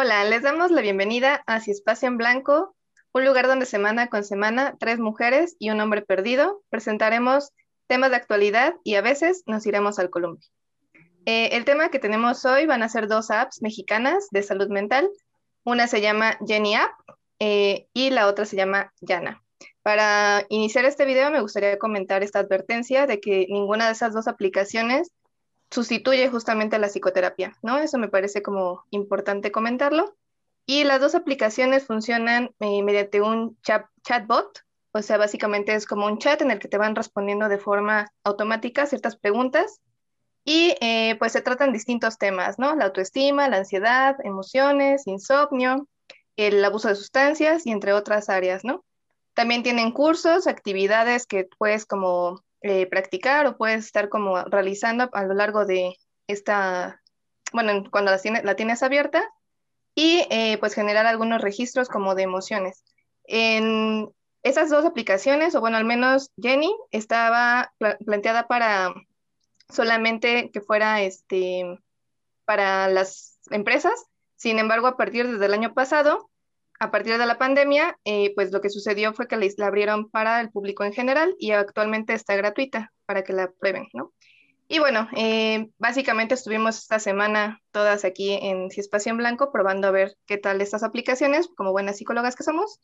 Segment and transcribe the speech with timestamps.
[0.00, 2.76] Hola, les damos la bienvenida a Si Espacio en Blanco,
[3.12, 7.50] un lugar donde semana con semana tres mujeres y un hombre perdido presentaremos
[7.88, 10.48] temas de actualidad y a veces nos iremos al columpio.
[11.26, 15.10] Eh, el tema que tenemos hoy van a ser dos apps mexicanas de salud mental.
[15.64, 16.92] Una se llama Jenny App
[17.40, 19.42] eh, y la otra se llama Yana.
[19.82, 24.28] Para iniciar este video me gustaría comentar esta advertencia de que ninguna de esas dos
[24.28, 25.10] aplicaciones
[25.70, 27.78] sustituye justamente la psicoterapia, ¿no?
[27.78, 30.16] Eso me parece como importante comentarlo.
[30.66, 36.18] Y las dos aplicaciones funcionan eh, mediante un chatbot, o sea, básicamente es como un
[36.18, 39.80] chat en el que te van respondiendo de forma automática ciertas preguntas
[40.44, 42.74] y eh, pues se tratan distintos temas, ¿no?
[42.74, 45.86] La autoestima, la ansiedad, emociones, insomnio,
[46.36, 48.84] el abuso de sustancias y entre otras áreas, ¿no?
[49.34, 55.24] También tienen cursos, actividades que puedes como eh, practicar o puedes estar como realizando a
[55.24, 57.00] lo largo de esta,
[57.52, 59.24] bueno, cuando la, la tienes abierta
[59.94, 62.84] y eh, pues generar algunos registros como de emociones.
[63.24, 64.10] En
[64.42, 67.72] esas dos aplicaciones, o bueno, al menos Jenny estaba
[68.04, 68.94] planteada para
[69.68, 71.78] solamente que fuera este,
[72.44, 74.06] para las empresas.
[74.36, 76.30] Sin embargo, a partir desde el año pasado,
[76.78, 80.40] a partir de la pandemia, eh, pues lo que sucedió fue que la abrieron para
[80.40, 84.12] el público en general y actualmente está gratuita para que la prueben, ¿no?
[84.68, 89.92] Y bueno, eh, básicamente estuvimos esta semana todas aquí en Espacio en Blanco probando a
[89.92, 92.78] ver qué tal estas aplicaciones, como buenas psicólogas que somos.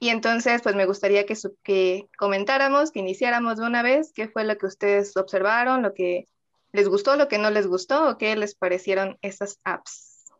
[0.00, 4.42] Y entonces, pues me gustaría que, que comentáramos, que iniciáramos de una vez qué fue
[4.42, 6.26] lo que ustedes observaron, lo que
[6.72, 10.32] les gustó, lo que no les gustó o qué les parecieron estas apps.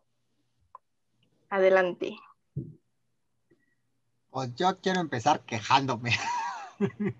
[1.49, 2.17] Adelante.
[4.33, 6.17] Pues yo quiero empezar quejándome.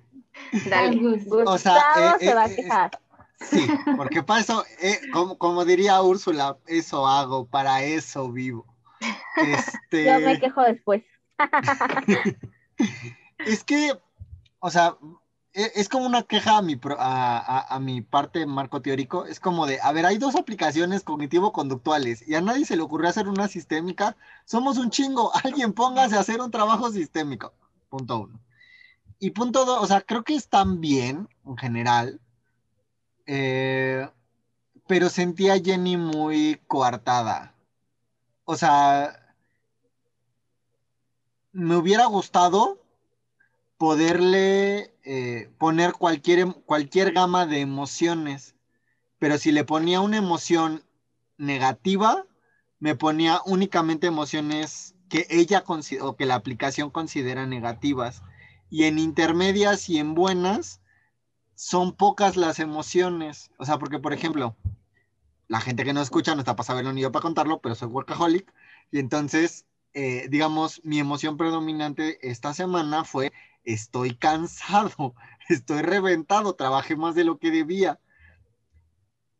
[0.67, 1.23] Dale.
[1.45, 2.99] O sea, eh, se va a eh, quejar.
[3.39, 4.99] sí, porque para eso, eh,
[5.37, 8.65] como, diría Úrsula, eso hago, para eso vivo.
[9.37, 10.05] Este...
[10.05, 11.03] Yo me quejo después.
[13.45, 13.93] es que,
[14.57, 14.97] o sea,
[15.53, 19.25] es como una queja a mi, a, a, mi parte marco teórico.
[19.25, 23.09] Es como de, a ver, hay dos aplicaciones cognitivo-conductuales y a nadie se le ocurrió
[23.09, 24.17] hacer una sistémica.
[24.45, 25.31] Somos un chingo.
[25.43, 27.53] Alguien póngase a hacer un trabajo sistémico.
[27.89, 28.39] Punto uno.
[29.19, 32.19] Y punto dos, o sea, creo que están bien en general.
[33.27, 34.09] Eh,
[34.87, 37.53] pero sentía a Jenny muy coartada.
[38.45, 39.35] O sea,
[41.51, 42.82] me hubiera gustado
[43.83, 48.55] poderle eh, poner cualquier, em, cualquier gama de emociones,
[49.19, 50.85] pero si le ponía una emoción
[51.37, 52.25] negativa,
[52.79, 55.65] me ponía únicamente emociones que ella
[55.99, 58.23] o que la aplicación considera negativas.
[58.69, 60.79] Y en intermedias y en buenas,
[61.53, 63.51] son pocas las emociones.
[63.57, 64.55] O sea, porque, por ejemplo,
[65.49, 67.89] la gente que no escucha no está para saberlo ni yo para contarlo, pero soy
[67.89, 68.49] workaholic.
[68.91, 73.33] Y entonces, eh, digamos, mi emoción predominante esta semana fue
[73.63, 75.15] estoy cansado,
[75.49, 77.99] estoy reventado, trabajé más de lo que debía.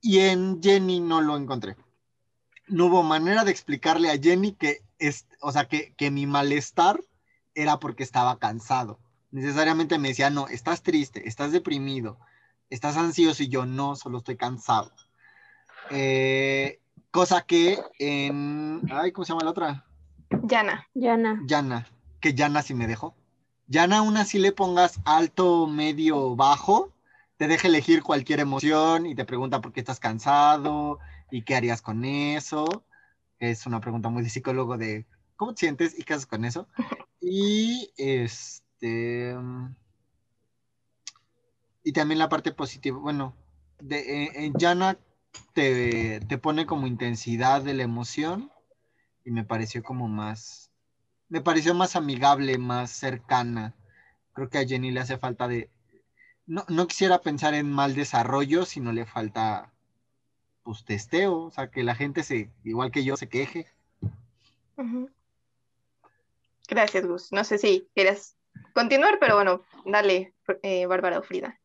[0.02, 1.78] Y en Jenny no lo encontré.
[2.68, 7.00] No hubo manera de explicarle a Jenny que, es, o sea, que, que mi malestar
[7.56, 9.00] era porque estaba cansado.
[9.32, 12.20] Necesariamente me decía, no, estás triste, estás deprimido,
[12.70, 14.92] estás ansioso y yo no, solo estoy cansado.
[15.90, 16.80] Eh,
[17.12, 19.86] cosa que en, ay, ¿cómo se llama la otra?
[20.44, 20.88] Yana.
[20.94, 21.42] Yana.
[21.46, 21.88] Yana,
[22.20, 23.16] que Yana sí me dejó.
[23.68, 26.92] Ya aún así le pongas alto, medio, bajo,
[27.38, 31.00] te deja elegir cualquier emoción y te pregunta por qué estás cansado
[31.32, 32.86] y qué harías con eso.
[33.40, 36.68] Es una pregunta muy de psicólogo de cómo te sientes y qué haces con eso.
[37.26, 39.34] Y este.
[41.86, 43.34] Y también la parte positiva, bueno,
[43.80, 44.98] de, en Yana
[45.54, 48.52] te, te pone como intensidad de la emoción
[49.24, 50.70] y me pareció como más
[51.30, 53.74] me pareció más amigable, más cercana.
[54.34, 55.70] Creo que a Jenny le hace falta de...
[56.46, 59.72] No, quisiera pensar en mal desarrollo, sino le falta,
[60.64, 63.68] pues, testeo, o sea, que la gente se, igual que yo, se queje.
[66.68, 67.32] Gracias, Gus.
[67.32, 68.36] No sé si quieres
[68.74, 70.34] continuar, pero bueno, dale,
[70.64, 71.60] eh, Bárbara o Frida.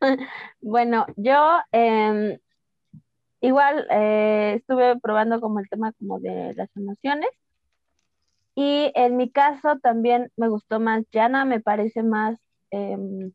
[0.60, 2.38] Bueno, yo em,
[3.40, 7.30] igual eh, estuve probando como el tema como de las emociones
[8.60, 12.40] y en mi caso también me gustó más Yana, me parece más
[12.72, 13.32] em,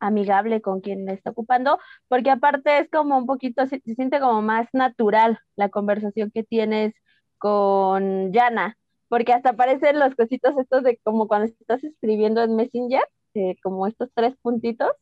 [0.00, 1.78] amigable con quien le está ocupando,
[2.08, 6.94] porque aparte es como un poquito, se, siente como más natural la conversación que tienes
[7.36, 8.78] con Yana,
[9.08, 13.04] porque hasta aparecen los cositos estos de como cuando estás escribiendo en Messenger,
[13.34, 14.92] eh, como estos tres puntitos,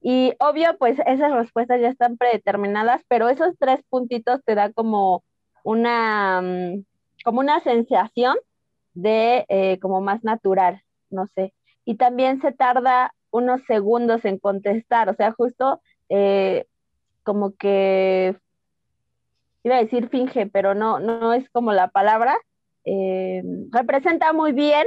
[0.00, 5.22] y obvio, pues esas respuestas ya están predeterminadas, pero esos tres puntitos te da como
[5.62, 6.40] una...
[6.42, 6.84] Mm,
[7.24, 8.36] como una sensación
[8.96, 11.54] de eh, como más natural, no sé.
[11.84, 16.66] Y también se tarda unos segundos en contestar, o sea, justo eh,
[17.22, 18.36] como que
[19.62, 22.36] iba a decir finge, pero no, no es como la palabra.
[22.84, 24.86] Eh, representa muy bien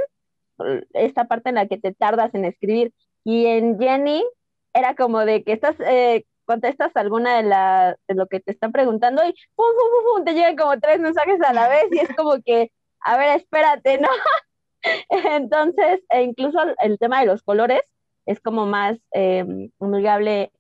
[0.93, 2.93] esta parte en la que te tardas en escribir.
[3.23, 4.23] Y en Jenny
[4.73, 8.71] era como de que estás, eh, contestas alguna de, la, de lo que te están
[8.71, 12.09] preguntando y pum, pum, pum, te llegan como tres mensajes a la vez y es
[12.15, 12.71] como que,
[13.01, 14.09] a ver, espérate, ¿no?
[15.09, 17.81] Entonces, e incluso el tema de los colores
[18.25, 19.45] es como más eh,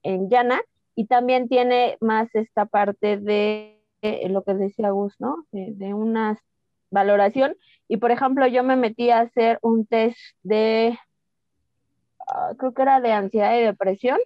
[0.03, 0.61] en Yana
[0.95, 5.45] y también tiene más esta parte de eh, lo que decía Gus, ¿no?
[5.51, 6.37] De, una
[6.89, 7.55] valoración.
[7.87, 10.97] Y por ejemplo, yo me metí a hacer un test de,
[12.27, 14.17] ah, creo que era de ansiedad y depresión.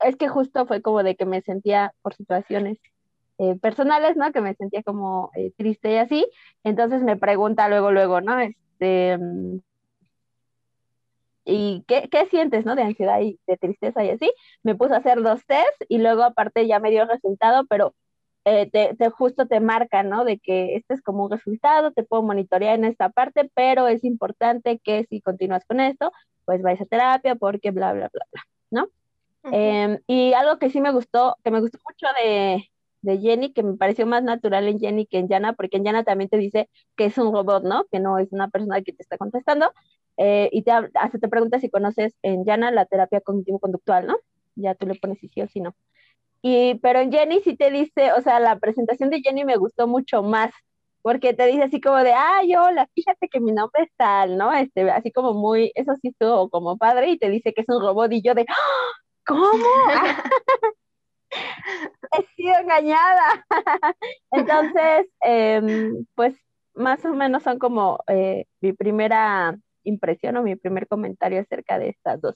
[0.00, 2.78] Es que justo fue como de que me sentía por situaciones
[3.40, 4.32] eh, personales, ¿no?
[4.32, 6.26] Que me sentía como eh, triste y así.
[6.62, 8.38] Entonces me pregunta luego, luego, ¿no?
[8.38, 9.60] Este, mm,
[11.46, 12.76] ¿y qué, qué, sientes, no?
[12.76, 14.30] De ansiedad y de tristeza y así.
[14.62, 17.94] Me puse a hacer dos tests y luego aparte ya me dio el resultado, pero
[18.44, 20.24] eh, te, justo te marca, ¿no?
[20.24, 24.04] De que este es como un resultado, te puedo monitorear en esta parte, pero es
[24.04, 26.12] importante que si continúas con esto,
[26.44, 28.88] pues vayas a terapia porque bla, bla, bla, bla, ¿no?
[29.44, 32.70] Em, y algo que sí me gustó, que me gustó mucho de,
[33.02, 36.04] de Jenny, que me pareció más natural en Jenny que en Jana, porque en Jana
[36.04, 37.84] también te dice que es un robot, ¿no?
[37.90, 39.72] Que no es una persona que te está contestando.
[40.16, 44.18] Eh, y te, hasta te pregunta si conoces en Jana la terapia cognitivo-conductual, ¿no?
[44.54, 45.74] Ya tú le pones si sí o si no.
[46.42, 49.86] Y, pero en Jenny sí te dice, o sea, la presentación de Jenny me gustó
[49.86, 50.52] mucho más,
[51.02, 54.52] porque te dice así como de, ay, hola, fíjate que mi nombre es tal, ¿no?
[54.52, 57.80] Este, así como muy, eso sí estuvo como padre, y te dice que es un
[57.82, 58.54] robot, y yo de, ¡Ah!
[59.26, 59.46] ¿cómo?
[61.30, 63.46] He sido engañada.
[64.32, 66.34] Entonces, em, pues
[66.74, 71.90] más o menos son como eh, mi primera impresión o mi primer comentario acerca de
[71.90, 72.34] estas dos.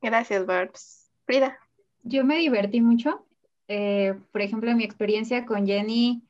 [0.00, 1.10] Gracias, Barbs.
[1.24, 1.58] Frida.
[2.02, 3.24] Yo me divertí mucho.
[3.68, 6.22] Eh, por ejemplo, mi experiencia con Jenny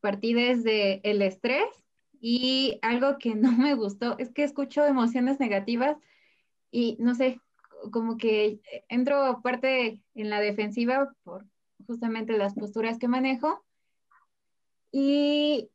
[0.00, 1.66] partí desde el estrés
[2.20, 5.96] y algo que no me gustó es que escucho emociones negativas
[6.70, 7.40] y no sé,
[7.90, 11.46] como que entro parte en la defensiva por
[11.86, 13.64] justamente las posturas que manejo
[14.92, 15.70] y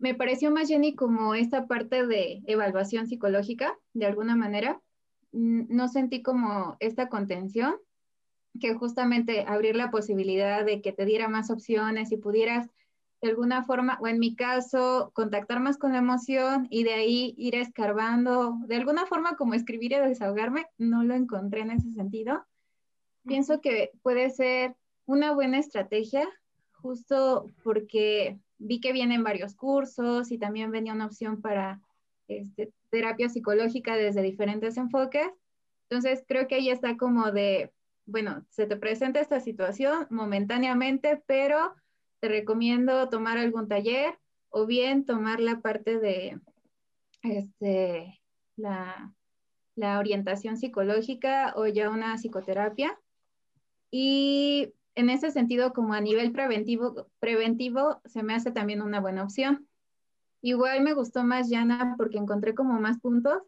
[0.00, 4.80] me pareció más Jenny como esta parte de evaluación psicológica, de alguna manera.
[5.32, 7.76] No sentí como esta contención,
[8.58, 12.68] que justamente abrir la posibilidad de que te diera más opciones y pudieras
[13.22, 17.34] de alguna forma, o en mi caso, contactar más con la emoción y de ahí
[17.38, 22.44] ir escarbando, de alguna forma como escribir y desahogarme, no lo encontré en ese sentido.
[23.26, 24.76] Pienso que puede ser
[25.06, 26.28] una buena estrategia,
[26.72, 31.80] justo porque vi que vienen varios cursos y también venía una opción para
[32.28, 35.28] este, terapia psicológica desde diferentes enfoques.
[35.88, 37.72] Entonces, creo que ahí está como de
[38.06, 41.74] bueno, se te presenta esta situación momentáneamente, pero
[42.20, 44.18] te recomiendo tomar algún taller
[44.50, 46.40] o bien tomar la parte de
[47.22, 48.20] este,
[48.56, 49.12] la,
[49.98, 52.98] orientación psicológica o ya una psicoterapia.
[53.90, 59.22] Y en ese sentido, como a nivel preventivo, preventivo, se me hace también una buena
[59.22, 59.68] opción.
[60.40, 63.42] Igual me gustó más Yana porque encontré como más puntos.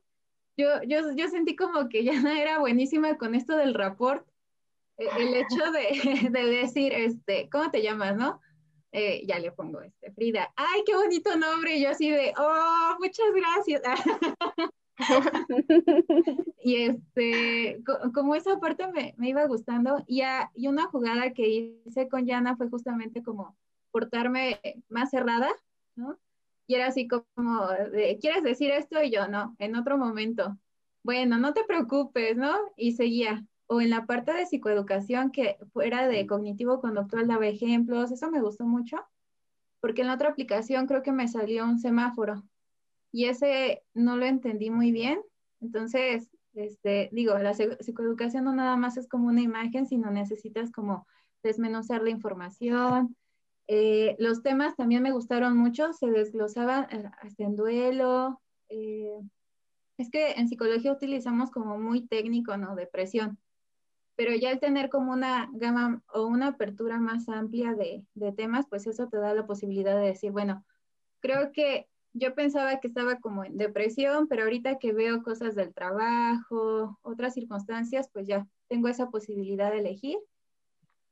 [0.57, 4.26] Yo, yo, yo sentí como que Yana era buenísima con esto del rapport
[4.99, 8.40] e, el hecho de, decir, este, ¿cómo te llamas, no?
[8.92, 10.52] Eh, ya le pongo este, Frida.
[10.57, 11.76] ¡Ay, qué bonito nombre!
[11.76, 13.83] Y yo así de, ¡oh, muchas gracias!
[16.64, 17.83] y este,
[18.14, 20.23] como esa parte me, iba gustando, y,
[20.54, 21.49] y, una jugada que
[21.87, 23.57] hice con Yana fue justamente como
[23.90, 25.50] portarme más cerrada,
[25.95, 26.18] ¿no?
[26.66, 27.25] Y era así como,
[28.21, 29.02] ¿quieres decir esto?
[29.02, 30.59] Y yo, no, en otro momento.
[31.02, 32.54] Bueno, no te preocupes, ¿no?
[32.76, 38.11] Y seguía o en la parte de psicoeducación que fuera de cognitivo conductual daba ejemplos,
[38.11, 38.97] eso me gustó mucho,
[39.81, 42.43] porque en la otra aplicación creo que me salió un semáforo
[43.13, 45.21] y ese no lo entendí muy bien.
[45.61, 51.07] Entonces, este, digo, la psicoeducación no nada más es como una imagen, sino necesitas como
[51.43, 53.17] desmenuzar la información.
[53.67, 58.41] Eh, los temas también me gustaron mucho, se desglosaban eh, hasta en duelo.
[58.71, 59.21] Eh,
[59.99, 62.75] es que en psicología utilizamos como muy técnico, ¿no?
[62.75, 63.39] Depresión
[64.19, 68.89] pero ya el tener como una gama o una apertura más amplia de, temas, pues
[68.89, 70.65] eso te da la posibilidad de decir, bueno,
[71.21, 75.73] creo que yo pensaba que estaba como en depresión, pero ahorita que veo cosas del
[75.73, 80.19] trabajo, otras circunstancias, pues ya tengo esa posibilidad de elegir.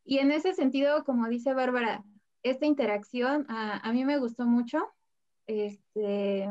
[0.03, 2.03] Y en ese sentido, como dice Bárbara,
[2.43, 4.85] esta interacción a, a mí me gustó mucho
[5.47, 6.49] este,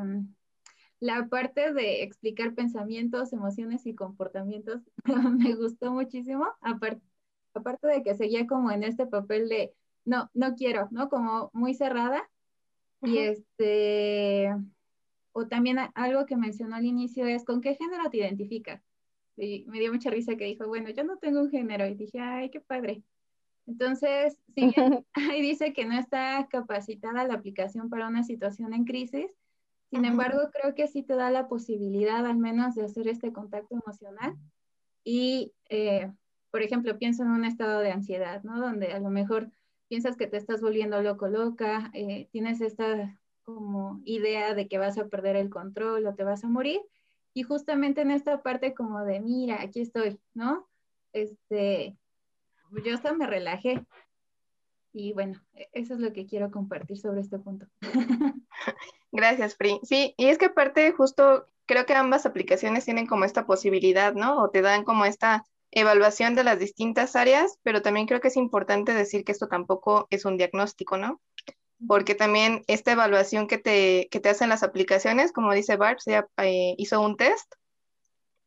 [1.06, 4.82] la parte de explicar pensamientos, emociones y comportamientos
[5.38, 7.04] me gustó muchísimo, aparte,
[7.54, 11.10] aparte de que seguía como en este papel de no, no quiero, ¿no?
[11.10, 12.28] Como muy cerrada.
[13.02, 14.50] Y este,
[15.32, 18.82] o también algo que mencionó al inicio es, ¿con qué género te identificas?
[19.38, 21.86] Y me dio mucha risa que dijo, bueno, yo no tengo un género.
[21.86, 23.04] Y dije, ay, qué padre.
[23.68, 24.74] Entonces, sí,
[25.14, 29.30] ahí dice que no está capacitada la aplicación para una situación en crisis.
[29.89, 33.75] Sin embargo, creo que sí te da la posibilidad al menos de hacer este contacto
[33.75, 34.36] emocional.
[35.04, 36.12] Y, eh,
[36.51, 38.60] por ejemplo, pienso en un estado de ansiedad, ¿no?
[38.60, 39.51] Donde a lo mejor
[39.88, 44.98] piensas que te estás volviendo loco, loca, eh, tienes esta como idea de que vas
[44.98, 46.82] a perder el control o te vas a morir.
[47.34, 50.68] Y justamente en esta parte como de, mira, aquí estoy, ¿no?
[51.13, 51.98] Este,
[52.84, 53.86] yo hasta me relajé.
[54.94, 57.68] Y bueno, e-, eso es lo que quiero compartir sobre este punto.
[59.15, 59.79] Gracias, Pri.
[59.84, 64.43] Sí, y es que aparte justo creo que ambas aplicaciones tienen como esta posibilidad, ¿no?
[64.43, 68.38] O te dan como esta evaluación de las distintas áreas, pero también creo que es
[68.38, 71.22] importante decir que esto tampoco es un diagnóstico, ¿no?
[71.88, 76.24] Porque también esta evaluación que te, que te hacen las aplicaciones, como dice Barb, se
[76.38, 77.53] eh, hizo un test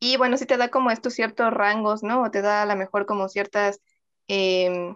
[0.00, 2.22] y bueno, sí te da como estos ciertos rangos, ¿no?
[2.22, 3.80] O te da a lo mejor como ciertas
[4.28, 4.94] Em,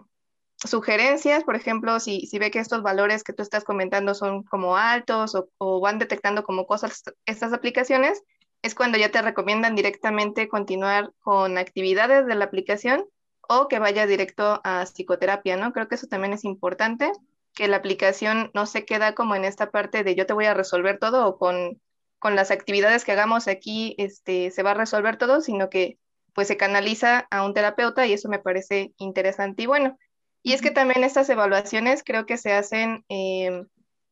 [0.69, 4.77] sugerencias, por ejemplo, si, si ve que estos valores que tú estás comentando son como
[4.77, 8.23] altos o, van detectando como cosas estas aplicaciones,
[8.61, 13.05] es cuando ya te recomiendan directamente continuar con actividades de la aplicación
[13.41, 15.73] o que vaya directo a psicoterapia, ¿no?
[15.73, 17.11] Creo que eso también es importante,
[17.53, 20.53] que la aplicación no se queda como en esta parte de yo te voy a
[20.53, 21.81] resolver todo o con,
[22.19, 25.97] con las actividades que hagamos aquí este, se va a resolver todo, sino que
[26.33, 29.97] pues se canaliza a un terapeuta y eso me parece interesante y bueno.
[30.43, 33.63] Y es que también estas evaluaciones creo que se hacen, eh,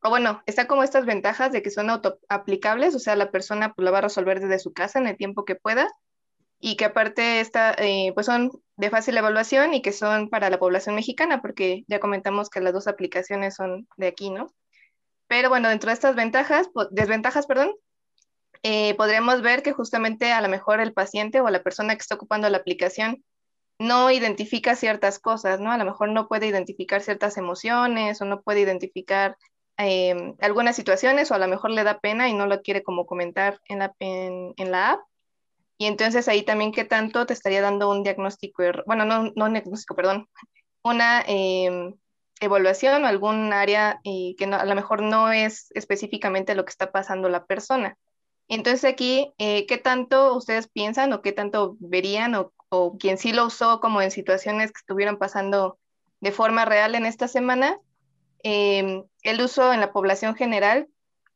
[0.02, 3.84] o bueno, está como estas ventajas de que son autoaplicables, o sea, la persona pues,
[3.84, 5.90] la va a resolver desde su casa en el tiempo que pueda
[6.60, 10.60] y que aparte está, eh, pues son de fácil evaluación y que son para la
[10.60, 14.54] población mexicana, porque ya comentamos que las dos aplicaciones son de aquí, ¿no?
[15.28, 17.74] Pero bueno, dentro de estas ventajas, desventajas, perdón,
[18.64, 22.16] eh, podríamos ver que justamente a lo mejor el paciente o la persona que está
[22.16, 23.24] ocupando la aplicación
[23.82, 25.72] no identifica ciertas cosas, ¿no?
[25.72, 29.38] A lo mejor no puede identificar ciertas emociones o no puede identificar
[29.78, 33.08] em, algunas situaciones o a lo mejor le da pena y no lo quiere como
[33.08, 35.02] comentar en la, en, la app.
[35.80, 39.54] Y entonces ahí también qué tanto te estaría dando un diagnóstico, bueno, no, no un
[39.54, 40.28] diagnóstico, perdón,
[40.84, 41.96] una em,
[42.40, 46.92] evaluación o algún área eh, que a lo mejor no es específicamente lo que está
[46.92, 47.98] pasando la persona.
[48.48, 53.34] Entonces aquí, eh, ¿qué tanto ustedes piensan o qué tanto verían o, o, quien sí
[53.34, 55.78] lo usó como en situaciones que estuvieran pasando
[56.20, 57.80] de forma real en esta semana,
[58.44, 60.88] em, el uso en la población general,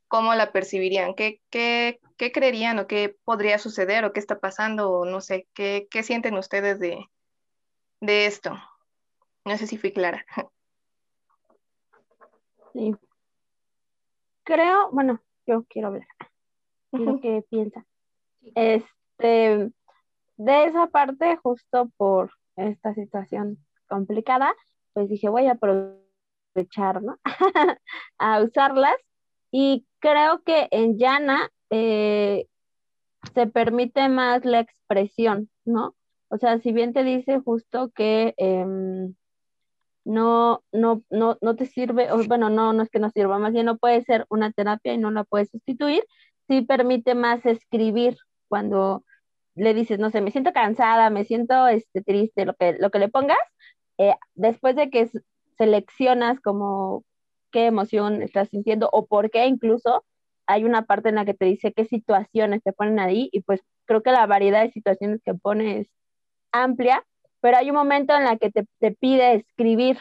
[0.08, 1.14] cómo la percibirían?
[1.16, 5.48] ¿Qué, qué, qué creerían o qué podría suceder o qué está pasando o no sé,
[5.54, 7.06] qué, qué sienten ustedes de,
[8.02, 8.52] de esto?
[9.44, 10.26] No sé si fui clara.
[12.74, 12.94] Sí.
[14.44, 16.08] Creo, bueno, yo quiero hablar
[17.00, 17.86] lo que piensa.
[18.56, 19.72] Este,
[20.38, 24.54] de esa parte, justo por esta situación complicada,
[24.94, 27.18] pues dije, voy a aprovechar, ¿no?
[28.18, 28.96] a usarlas.
[29.52, 32.48] Y creo que en Yana eh,
[33.34, 35.96] se permite más la expresión, ¿no?
[36.30, 39.16] O sea, si bien te dice justo que em,
[40.04, 43.54] no, no, no, no te sirve, o bueno, no, no es que no sirva, más
[43.54, 46.04] bien no puede ser una terapia y no la puedes sustituir,
[46.48, 49.04] sí permite más escribir cuando
[49.56, 53.00] le dices, no sé, me siento cansada, me siento este, triste, lo que, lo que
[53.00, 53.38] le pongas,
[53.98, 55.10] eh, después de que
[55.58, 57.04] seleccionas como
[57.52, 60.04] qué emoción estás sintiendo o por qué incluso,
[60.48, 63.62] hay una parte en la que te dice qué situaciones te ponen ahí y pues
[63.86, 65.88] creo que la variedad de situaciones que pone es
[66.52, 67.04] amplia,
[67.42, 69.98] pero hay un momento en la que te, pide escribir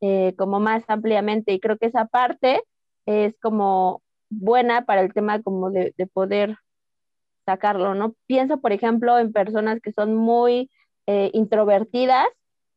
[0.00, 2.62] eh, como más ampliamente y creo que esa parte
[3.06, 6.58] es como buena para el tema como de, poder
[7.46, 8.14] sacarlo, ¿no?
[8.26, 10.70] Pienso, por ejemplo, en personas que son muy
[11.06, 12.26] eh, introvertidas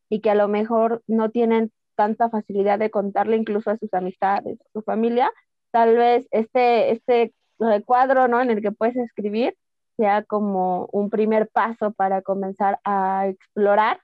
[0.08, 4.58] y que a lo mejor no tienen tanta facilidad de contarle incluso a sus amistades,
[4.60, 5.30] a su familia,
[5.70, 8.40] tal vez este, este eh, cuadro, ¿no?
[8.40, 9.56] En el que puedes escribir
[9.96, 14.00] sea como un primer paso para comenzar a explorar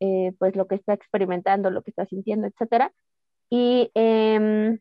[0.00, 2.92] eh, pues lo que está experimentando, lo que está sintiendo, etcétera.
[3.50, 4.78] Y em,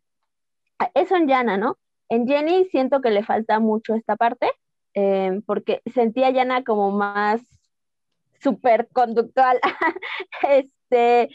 [0.94, 1.78] eso en Llana, ¿no?
[2.10, 4.52] En Jenny siento que le falta mucho esta parte,
[4.96, 7.42] eh, porque sentía a Yana como más
[8.42, 9.60] súper conductual,
[10.50, 11.30] este,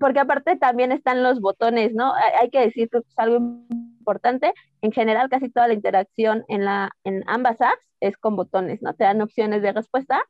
[0.00, 2.14] porque aparte también están los botones, ¿no?
[2.14, 4.52] Hay que decir que es algo importante.
[4.82, 8.94] En general, casi toda la interacción en, la, en ambas apps es con botones, ¿no?
[8.94, 10.22] Te dan opciones de respuesta.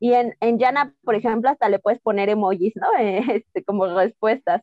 [0.00, 2.88] Y en, en Yana, por ejemplo, hasta le puedes poner emojis, ¿no?
[3.32, 4.62] Este, como respuestas.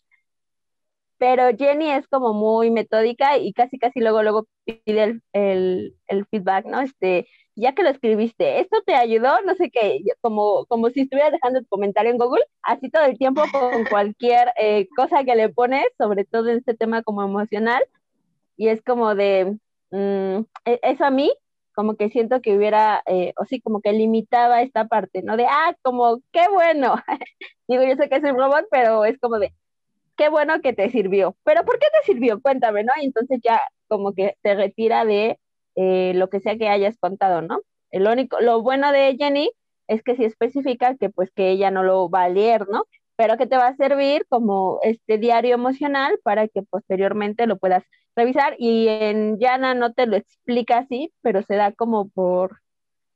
[1.17, 6.25] Pero Jenny es como muy metódica y casi, casi luego, luego pide el, el, el
[6.27, 6.79] feedback, ¿no?
[6.81, 7.27] Este,
[7.59, 9.41] ya que lo escribiste, ¿esto te ayudó?
[9.45, 13.17] No sé qué, como, como si estuviera dejando tu comentario en Google, así todo el
[13.17, 17.83] tiempo con cualquier eh, cosa que le pones, sobre todo en este tema como emocional,
[18.57, 19.57] y es como de,
[19.91, 21.33] mm, e, eso a mí,
[21.73, 25.37] como que siento que hubiera, eh, o sí, como que limitaba esta parte, ¿no?
[25.37, 26.95] De, ah, como, qué bueno.
[27.67, 29.53] Digo, yo sé que es un robot, pero es como de,
[30.17, 31.35] qué bueno que te sirvió.
[31.43, 32.41] Pero ¿por qué te sirvió?
[32.41, 32.91] Cuéntame, ¿no?
[33.01, 35.39] Y entonces ya como que te retira de
[35.81, 37.62] eh, lo que sea que hayas contado, ¿no?
[37.89, 39.50] El único, lo bueno de Jenny
[39.88, 42.83] es que si especifica que pues que ella no lo va a leer, ¿no?
[43.15, 47.86] Pero que te va a servir como este diario emocional para que posteriormente lo puedas
[48.13, 52.59] revisar y en Yana no te lo explica así, pero se da como por,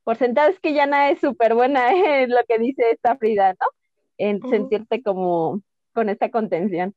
[0.05, 1.91] por sentado es que Yana es súper buena
[2.23, 3.67] en lo que dice esta Frida, ¿no?
[4.17, 5.61] En sentirte como
[5.93, 6.95] con esta contención.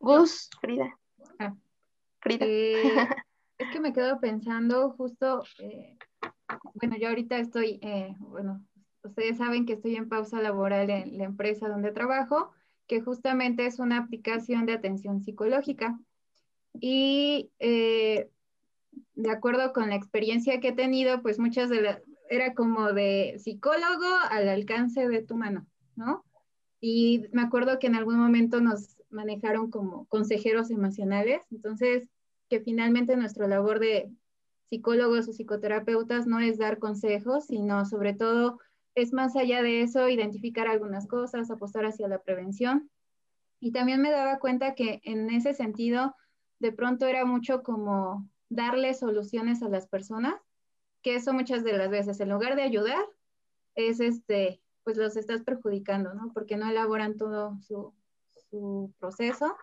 [0.00, 0.96] Gus, Frida.
[2.28, 2.82] Eh,
[3.58, 5.96] es que me quedo pensando justo, eh,
[6.74, 8.64] bueno, yo ahorita estoy, eh, bueno,
[9.02, 12.52] ustedes saben que estoy en pausa laboral en la empresa donde trabajo,
[12.86, 15.98] que justamente es una aplicación de atención psicológica.
[16.78, 22.92] Y de acuerdo con la experiencia que he tenido, pues muchas de las, era como
[22.92, 26.24] de psicólogo al alcance de tu mano, ¿no?
[26.80, 32.08] Y me acuerdo que en algún momento nos manejaron como consejeros emocionales, entonces
[32.48, 34.10] que finalmente nuestra labor de
[34.70, 38.58] psicólogos o psicoterapeutas no es dar consejos, sino sobre todo
[38.94, 42.90] es más allá de eso, identificar algunas cosas, apostar hacia la prevención.
[43.60, 46.14] Y también me daba cuenta que en ese sentido,
[46.58, 50.34] de pronto era mucho como darle soluciones a las personas,
[51.02, 53.04] que eso muchas de las veces, en lugar de ayudar,
[53.74, 56.32] es este, pues los estás perjudicando, ¿no?
[56.32, 57.92] Porque no elaboran todo su,
[58.50, 59.56] su proceso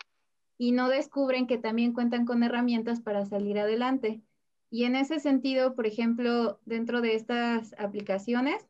[0.63, 4.21] y no descubren que también cuentan con herramientas para salir adelante.
[4.69, 8.65] Y en ese sentido, por ejemplo, dentro de estas aplicaciones,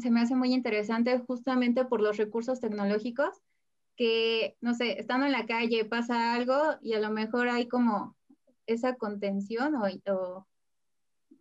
[0.00, 3.42] se me hace muy interesante justamente por los recursos tecnológicos
[3.96, 8.16] que, no sé, estando en la calle pasa algo y a lo mejor hay como
[8.66, 10.46] esa contención o,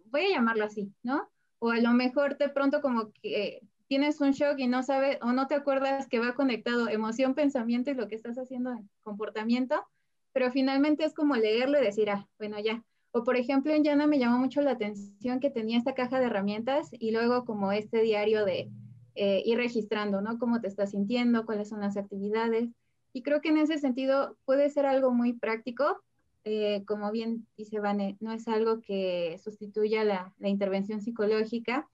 [0.07, 1.29] voy a llamarlo así, ¿no?
[1.59, 5.33] O a lo mejor de pronto como que tienes un shock y no sabes o
[5.33, 9.85] no te acuerdas que va conectado emoción, pensamiento y lo que estás haciendo en comportamiento,
[10.33, 12.83] pero finalmente es como leerlo y decir, ah, bueno, ya.
[13.11, 16.25] O por ejemplo, en Yana me llamó mucho la atención que tenía esta caja de
[16.25, 18.71] herramientas y luego como este diario de
[19.15, 20.39] eh, ir registrando, ¿no?
[20.39, 22.69] Cómo te estás sintiendo, cuáles son las actividades.
[23.13, 26.01] Y creo que en ese sentido puede ser algo muy práctico.
[26.43, 31.87] Eh, como bien dice Vane, no es algo que sustituya la, la intervención psicológica,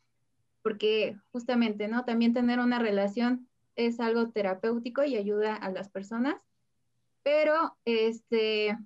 [0.61, 2.05] porque justamente, ¿no?
[2.05, 6.41] También tener una relación es algo terapéutico y ayuda a las personas,
[7.23, 8.77] pero este,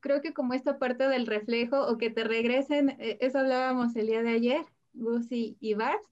[0.00, 4.06] creo que como esta parte del reflejo o que te regresen, e, eso hablábamos el
[4.06, 6.02] día de ayer, Lucy y Bart,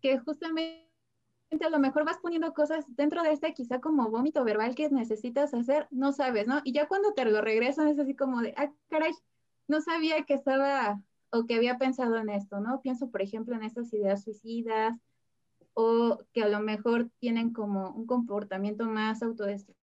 [0.00, 0.82] que justamente
[1.60, 5.52] a lo mejor vas poniendo cosas dentro de este quizá como vómito verbal que necesitas
[5.54, 6.60] hacer, no sabes, ¿no?
[6.64, 9.12] Y ya cuando te lo regresan es así como de, ah, caray,
[9.68, 11.00] no sabía que estaba
[11.32, 12.80] o que había pensado en esto, ¿no?
[12.82, 15.00] Pienso, por ejemplo, en estas ideas suicidas
[15.74, 19.78] o que a lo mejor tienen como un comportamiento más autodestructivo.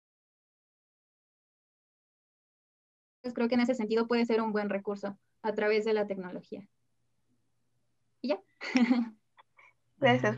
[3.34, 6.68] Creo que en ese sentido puede ser un buen recurso a través de la tecnología.
[8.22, 8.40] Y ya.
[9.98, 10.38] Gracias,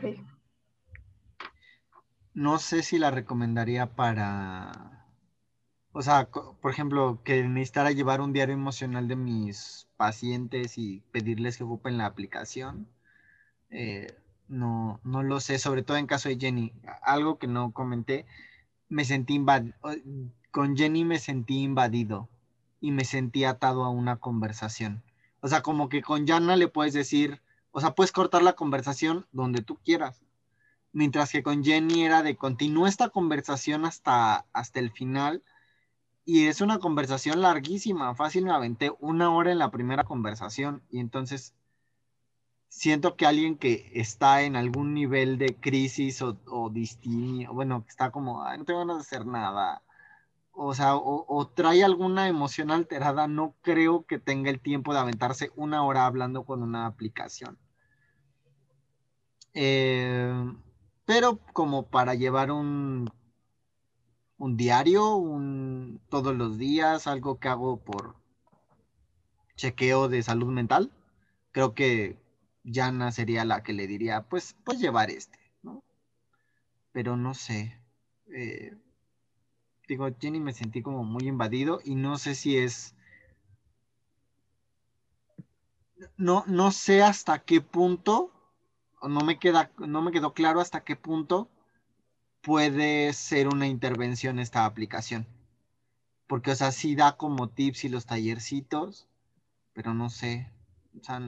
[2.34, 5.00] No sé si la recomendaría para
[5.93, 11.58] o sea, por ejemplo, que necesitara llevar un diario emocional de mis pacientes y pedirles
[11.58, 12.88] que ocupen la aplicación.
[13.69, 14.15] Eh,
[14.47, 16.73] no, no lo sé, sobre todo en caso de Jenny.
[17.01, 18.25] Algo que no comenté,
[18.89, 19.75] me sentí invadido.
[20.51, 22.30] Con Jenny me sentí invadido
[22.82, 25.04] y me sentí atado a una conversación.
[25.41, 29.25] O sea, como que con Jana le puedes decir, o sea, puedes cortar la conversación
[29.32, 30.21] donde tú quieras.
[30.93, 35.41] Mientras que con Jenny era de continúa esta conversación hasta, hasta el final
[36.25, 40.99] y es una conversación larguísima, fácil me aventé una hora en la primera conversación y
[40.99, 41.55] entonces
[42.69, 47.89] siento que alguien que está en algún nivel de crisis o, o distinio, bueno, que
[47.89, 49.84] está como, no tengo ganas de hacer nada,
[50.53, 55.51] o sea, o, trae alguna emoción alterada, no creo que tenga el tiempo de aventarse
[55.55, 57.57] una hora hablando con una aplicación.
[59.53, 60.53] Eh,
[61.05, 63.10] pero como para llevar un
[64.41, 68.15] un diario, un todos los días, algo que hago por
[69.56, 70.91] chequeo de salud mental.
[71.51, 72.17] Creo que
[72.63, 75.84] Yana sería la que le diría, pues, pues llevar este, ¿no?
[76.91, 77.80] Pero no sé.
[78.34, 78.75] Eh,
[79.88, 82.95] digo, Jenny me sentí como muy invadido y no sé si es...
[86.17, 88.32] No, no sé hasta qué punto,
[89.04, 91.47] no me, queda, no me quedó claro hasta qué punto
[92.41, 95.27] puede ser una intervención esta aplicación.
[96.27, 99.08] Porque, o sea, sí da como tips y los tallercitos,
[99.73, 100.51] pero no sé.
[100.99, 101.21] O sea,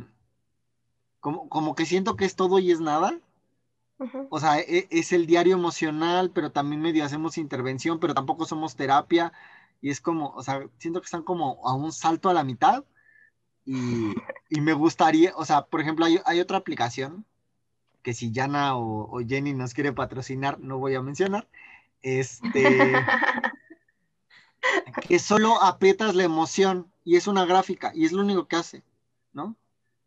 [1.20, 3.20] como, como que siento que es todo y es nada.
[4.30, 8.76] O sea, e, es, el diario emocional, pero también medio hacemos intervención, pero tampoco somos
[8.76, 9.32] terapia.
[9.82, 12.86] Y es como, o sea, siento que están como a un salto a la mitad.
[13.66, 14.14] Y,
[14.62, 17.26] me gustaría, o sea, por ejemplo, hay, hay otra aplicación
[18.04, 21.48] que si Yana o, Jenny nos quiere patrocinar, no voy a mencionar,
[22.02, 22.62] este,
[25.08, 28.84] que solo aprietas la emoción y es una gráfica y es lo único que hace,
[29.32, 29.56] ¿no?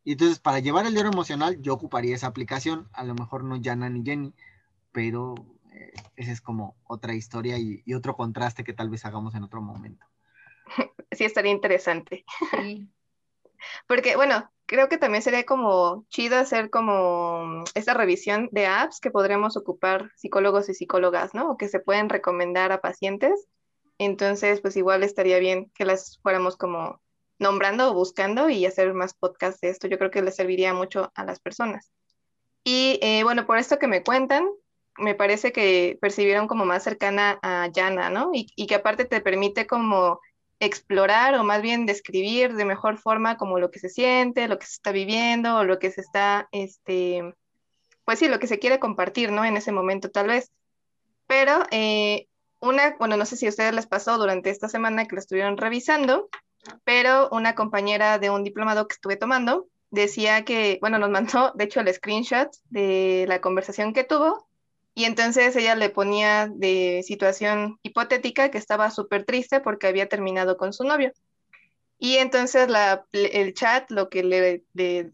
[0.04, 3.56] Y entonces para llevar el diario emocional yo ocuparía esa aplicación, a lo mejor no
[3.56, 4.32] Yana ni Jenny,
[4.92, 5.34] pero
[5.72, 9.42] eh, esa es como otra historia y, y, otro contraste que tal vez hagamos en
[9.42, 10.06] otro momento.
[11.12, 12.26] Sí, estaría interesante.
[12.50, 12.90] Sí.
[13.86, 19.10] Porque, bueno, creo que también sería como chido hacer como esta revisión de apps que
[19.10, 21.50] podremos ocupar psicólogos y psicólogas, ¿no?
[21.52, 23.46] O que se pueden recomendar a pacientes.
[23.98, 27.00] Entonces, pues igual estaría bien que las fuéramos como
[27.38, 29.88] nombrando o buscando y hacer más podcasts de esto.
[29.88, 31.92] Yo creo que les serviría mucho a las personas.
[32.64, 34.48] Y eh, bueno, por esto que me cuentan,
[34.98, 38.30] me parece que percibieron como más cercana a Yana, ¿no?
[38.32, 40.20] Y, y que aparte te permite como
[40.60, 44.66] explorar o más bien describir de mejor forma como lo que se siente, lo que
[44.66, 47.34] se está viviendo o lo que se está, este,
[48.04, 49.44] pues sí, lo que se quiere compartir, ¿no?
[49.44, 50.50] En ese momento tal vez.
[51.26, 52.28] Pero eh,
[52.60, 55.56] una, bueno, no sé si a ustedes les pasó durante esta semana que lo estuvieron
[55.56, 56.28] revisando,
[56.84, 61.64] pero una compañera de un diplomado que estuve tomando decía que, bueno, nos mandó, de
[61.64, 64.48] hecho, el screenshot de la conversación que tuvo
[64.96, 70.56] y entonces ella le ponía de situación hipotética que estaba súper triste porque había terminado
[70.56, 71.12] con su novio.
[71.98, 74.64] Y entonces la, el chat lo que le,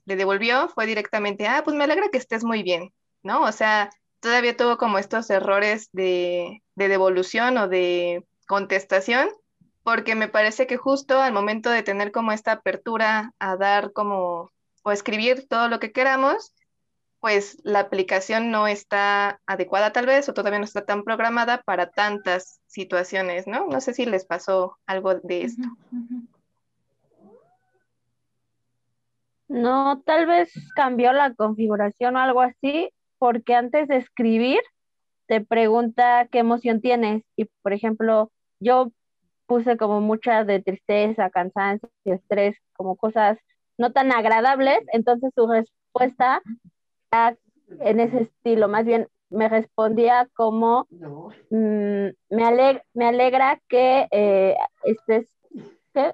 [0.04, 2.92] devolvió fue directamente, ah, pues me alegra que estés muy bien,
[3.24, 3.42] ¿no?
[3.42, 3.90] O sea,
[4.20, 9.30] todavía tuvo como estos errores de, de devolución o de contestación,
[9.82, 14.52] porque me parece que justo al momento de tener como esta apertura a dar como
[14.84, 16.52] o escribir todo lo que queramos,
[17.22, 21.88] pues la aplicación no está adecuada tal vez o todavía no está tan programada para
[21.88, 23.68] tantas situaciones, ¿no?
[23.68, 25.62] No sé si les pasó algo de esto.
[29.46, 34.58] No, tal vez cambió la configuración o algo así, porque antes de escribir
[35.26, 38.90] te pregunta qué emoción tienes y, por ejemplo, yo
[39.46, 43.38] puse como mucha de tristeza, cansancio, estrés, como cosas
[43.78, 46.42] no tan agradables, entonces su respuesta
[47.80, 55.26] en ese estilo, más bien me respondía como mm, me, me alegra que eh, estés,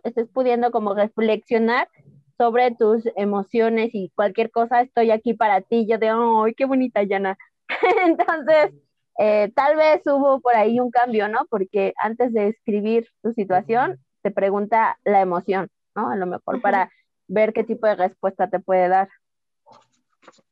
[0.05, 1.89] estés pudiendo como reflexionar
[2.37, 5.87] sobre tus emociones y cualquier cosa, estoy aquí para ti.
[5.89, 7.37] Yo de, ¡ay, qué bonita, Yana!
[8.07, 8.73] Entonces,
[9.19, 11.41] eh, tal vez hubo por ahí un cambio, ¿no?
[11.51, 16.11] Porque antes de escribir tu situación, te pregunta la emoción, ¿no?
[16.11, 16.91] A lo mejor para
[17.27, 19.09] ver qué tipo de respuesta te puede dar.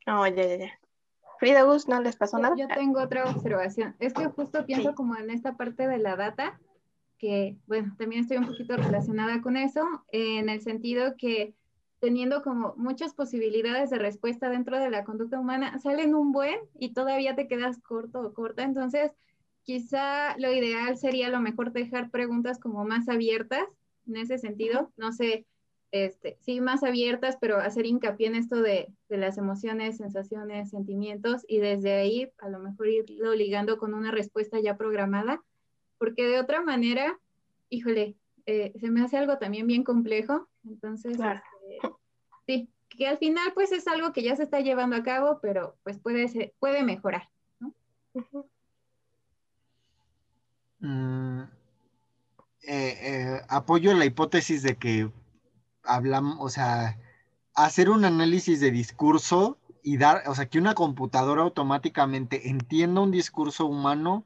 [0.07, 0.81] Oh, ya, ya, ya.
[1.39, 2.57] Frida Gus, ¿no les pasó nada?
[2.57, 3.95] Yo tengo otra observación.
[3.99, 6.59] Es que justo pienso como en esta parte de la data,
[7.19, 11.55] que, bueno, también estoy un poquito relacionada con eso, en el sentido que
[11.99, 16.93] teniendo como muchas posibilidades de respuesta dentro de la conducta humana, salen un buen y
[16.93, 18.63] todavía te quedas corto o corta.
[18.63, 19.13] Entonces,
[19.63, 23.65] quizá lo ideal sería a lo mejor dejar preguntas como más abiertas
[24.07, 24.93] en ese sentido.
[24.97, 25.47] No sé,
[25.93, 31.59] este, sí, más abiertas, pero hacer hincapié en esto de, las emociones, sensaciones, sentimientos y
[31.59, 35.43] desde ahí a lo mejor irlo ligando con una respuesta ya programada,
[35.99, 37.19] porque de otra manera,
[37.71, 41.81] híjole, eh, se me hace algo también bien complejo, entonces, este,
[42.47, 45.77] sí, que al final pues es algo que ya se está llevando a cabo, pero
[45.83, 47.29] pues puede, puede mejorar,
[50.81, 51.43] mm,
[52.63, 55.11] eh, eh, apoyo la hipótesis de que
[55.87, 56.99] hablamos, o sea,
[57.55, 63.11] hacer un análisis de discurso y dar, o sea, que una computadora automáticamente entienda un
[63.11, 64.25] discurso humano,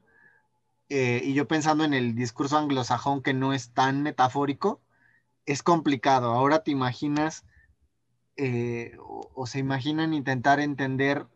[0.89, 4.81] eh, y yo pensando en el discurso anglosajón que no es tan metafórico,
[5.45, 6.33] es complicado.
[6.33, 7.45] Ahora te imaginas,
[8.37, 11.27] eh, o, se imaginan intentar entender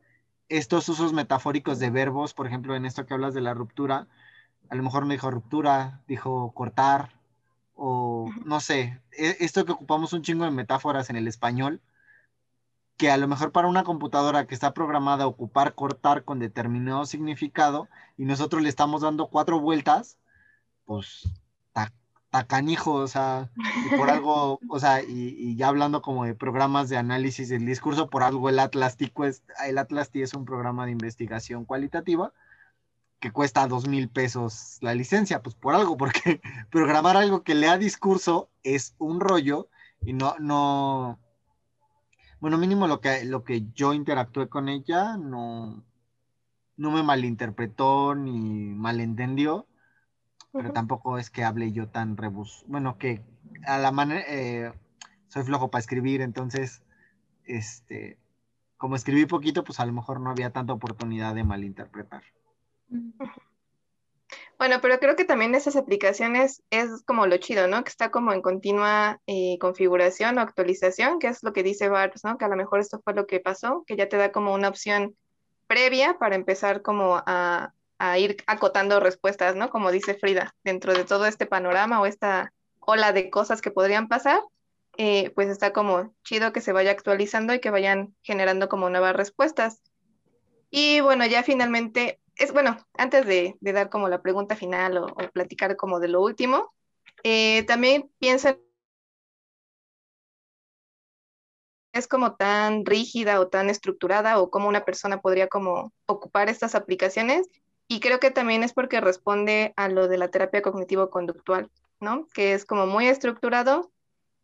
[0.49, 4.07] estos usos metafóricos de verbos, por ejemplo, en esto que hablas de la ruptura,
[4.69, 7.14] a lo mejor no dijo ruptura, dijo cortar,
[7.75, 11.81] o no sé, e, esto que ocupamos un chingo de metáforas en el español,
[12.97, 17.05] que a lo mejor para una computadora que está programada a ocupar cortar con determinado
[17.05, 20.17] significado y nosotros le estamos dando cuatro vueltas,
[20.85, 21.27] pues
[22.35, 23.49] tacanijo, o sea,
[23.97, 28.23] por algo, o sea, y, ya hablando como de programas de análisis del discurso, por
[28.23, 32.33] algo el Atlas es, el Atlas es un programa de investigación cualitativa
[33.25, 37.79] que cuesta dos mil pesos la licencia, pues por algo, porque programar algo que lea
[37.79, 39.67] discurso es un rollo
[39.99, 41.17] y no, no,
[42.39, 45.83] bueno, mínimo lo que, lo que yo interactué con ella no,
[46.77, 49.65] no me malinterpretó ni malentendió,
[50.51, 53.25] pero tampoco es que hable yo tan rebus, bueno, que
[53.65, 54.71] a la manera, eh,
[55.29, 56.83] soy flojo para escribir, entonces,
[57.45, 58.19] este,
[58.77, 62.21] como escribí poquito, pues a lo mejor no había tanta oportunidad de malinterpretar.
[64.57, 67.83] Bueno, pero creo que también esas aplicaciones es como lo chido, ¿no?
[67.83, 72.23] Que está como en continua eh, configuración o actualización, que es lo que dice Barbs,
[72.23, 72.37] ¿no?
[72.37, 74.69] Que a lo mejor esto fue lo que pasó, que ya te da como una
[74.69, 75.15] opción
[75.67, 77.73] previa para empezar como a,
[78.17, 79.69] ir acotando respuestas, ¿no?
[79.69, 84.07] Como dice Frida, dentro de todo este panorama o esta ola de cosas que podrían
[84.07, 84.41] pasar,
[84.97, 89.15] eh, pues está como chido que se vaya actualizando y que vayan generando como nuevas
[89.15, 89.81] respuestas.
[90.69, 95.75] Y bueno, ya finalmente es bueno, antes de, dar como la pregunta final o, platicar
[95.75, 96.73] como de lo último,
[97.23, 98.57] eh, también piensa
[101.93, 106.75] es como tan rígida o tan estructurada o cómo una persona podría como ocupar estas
[106.75, 107.47] aplicaciones
[107.87, 111.71] y creo que también es porque responde a lo de la terapia cognitivo-conductual,
[112.01, 112.27] ¿no?
[112.33, 113.91] Que es como muy estructurado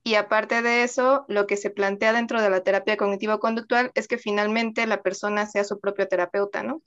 [0.04, 4.18] y aparte de eso, lo que se plantea dentro de la terapia cognitivo-conductual es que
[4.18, 6.82] finalmente la persona sea su propio terapeuta, ¿no?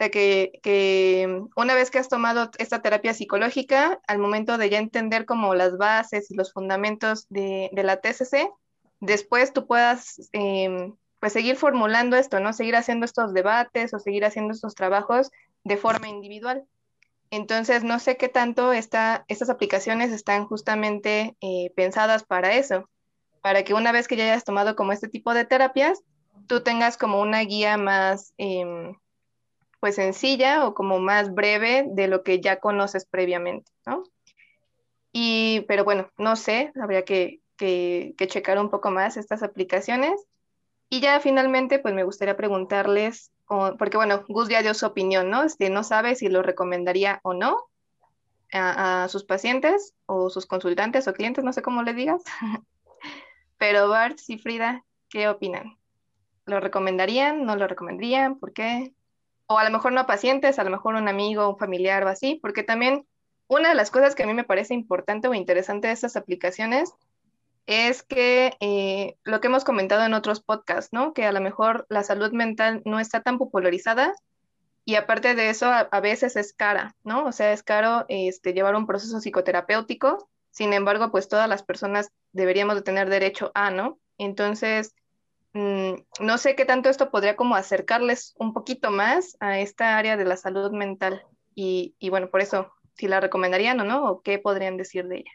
[0.00, 5.26] Sea, que, una vez que has tomado esta terapia psicológica, al momento de ya entender
[5.26, 8.50] como las bases y los fundamentos de, la TCC,
[9.00, 12.54] después tú puedas em, pues seguir formulando esto, ¿no?
[12.54, 15.30] Seguir haciendo estos debates o seguir haciendo estos trabajos
[15.64, 16.64] de forma individual.
[17.30, 22.88] Entonces, no sé qué tanto esta, estas aplicaciones están justamente eh, pensadas para eso,
[23.42, 26.02] para que una vez que ya hayas tomado como este tipo de terapias,
[26.46, 28.94] tú tengas como una guía más, em,
[29.80, 34.04] pues sencilla o como más breve de lo que ya conoces previamente, ¿no?
[35.12, 40.26] Y, pero bueno, no sé, habría que, que, checar un poco más estas aplicaciones.
[40.88, 43.32] Y ya finalmente, pues me gustaría preguntarles,
[43.78, 45.42] porque bueno, Gus ya dio su opinión, ¿no?
[45.42, 47.68] Este, no sabe si lo recomendaría o no
[48.52, 52.22] a, a sus pacientes o sus consultantes o clientes, no sé cómo le digas.
[53.58, 55.76] Pero Bart y Frida, ¿qué opinan?
[56.46, 57.44] ¿Lo recomendarían?
[57.44, 58.38] ¿No lo recomendarían?
[58.38, 58.94] ¿Por qué?
[59.50, 62.08] O a lo mejor no a pacientes, a lo mejor un amigo, un familiar o
[62.08, 63.04] así, porque también
[63.48, 66.92] una de las cosas que a mí me parece importante o interesante de estas aplicaciones
[67.66, 71.14] es que eh, lo que hemos comentado en otros podcasts, ¿no?
[71.14, 74.14] Que a lo mejor la salud mental no está tan popularizada
[74.84, 77.24] y aparte de eso a, veces es cara, ¿no?
[77.24, 82.12] O sea, es caro este, llevar un proceso psicoterapéutico, sin embargo, pues todas las personas
[82.30, 83.98] deberíamos de tener derecho a, ¿no?
[84.16, 84.94] Entonces,
[85.52, 90.24] no sé qué tanto esto podría como acercarles un poquito más a esta área de
[90.24, 91.24] la salud mental.
[91.54, 95.32] Y, bueno, por eso, si la recomendarían o no, o qué podrían decir de ella.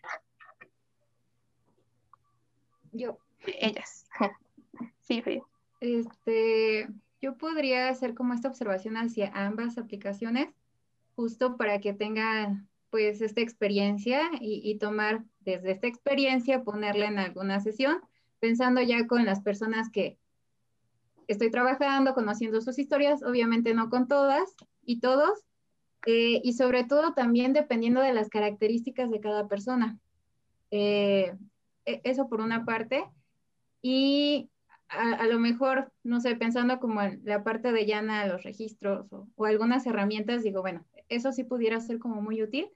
[2.92, 3.20] Yo.
[3.46, 4.08] Ellas.
[5.02, 5.44] sí, Frida.
[5.82, 6.88] Este,
[7.22, 10.50] yo podría hacer como esta observación hacia ambas aplicaciones,
[11.16, 17.20] justo para que tengan pues esta experiencia y, y tomar desde esta experiencia, ponerla en
[17.20, 18.02] alguna sesión
[18.46, 20.20] pensando ya con las personas que
[21.26, 24.56] estoy trabajando, conociendo sus historias, obviamente no con todas
[24.86, 25.44] y todos,
[26.06, 29.98] eh, y sobre todo también dependiendo de las características de cada persona.
[30.70, 31.36] Eh,
[31.88, 33.04] e, eso por una parte.
[33.82, 34.52] Y
[34.90, 39.28] a, lo mejor, no sé, pensando como en la parte de llana, los registros o,
[39.36, 42.68] o algunas herramientas, digo, bueno, eso sí pudiera ser como muy útil.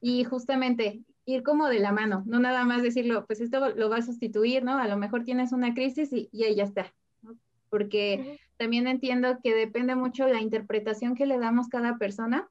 [0.00, 3.96] Y justamente ir como de la mano, no nada más decirlo, pues esto lo va
[3.96, 4.78] a sustituir, ¿no?
[4.78, 7.36] A lo mejor tienes una crisis y, y ahí ya está, ¿no?
[7.68, 12.48] Porque también entiendo que depende mucho la interpretación que le damos cada persona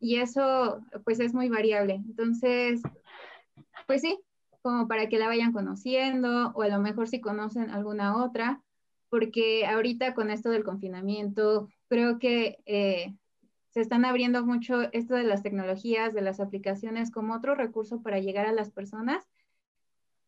[0.00, 1.94] y eso pues es muy variable.
[1.94, 2.82] Entonces,
[3.86, 4.18] pues sí,
[4.62, 8.62] como para que la vayan conociendo o a lo mejor si conocen alguna otra,
[9.10, 13.14] porque ahorita con esto del confinamiento, creo que eh,
[13.74, 18.20] se están abriendo mucho esto de las tecnologías, de las aplicaciones como otro recurso para
[18.20, 19.28] llegar a las personas,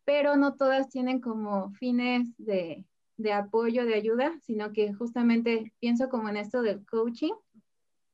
[0.03, 2.83] pero no todas tienen como fines de,
[3.15, 7.31] de apoyo, de ayuda, sino que justamente pienso como en esto del coaching,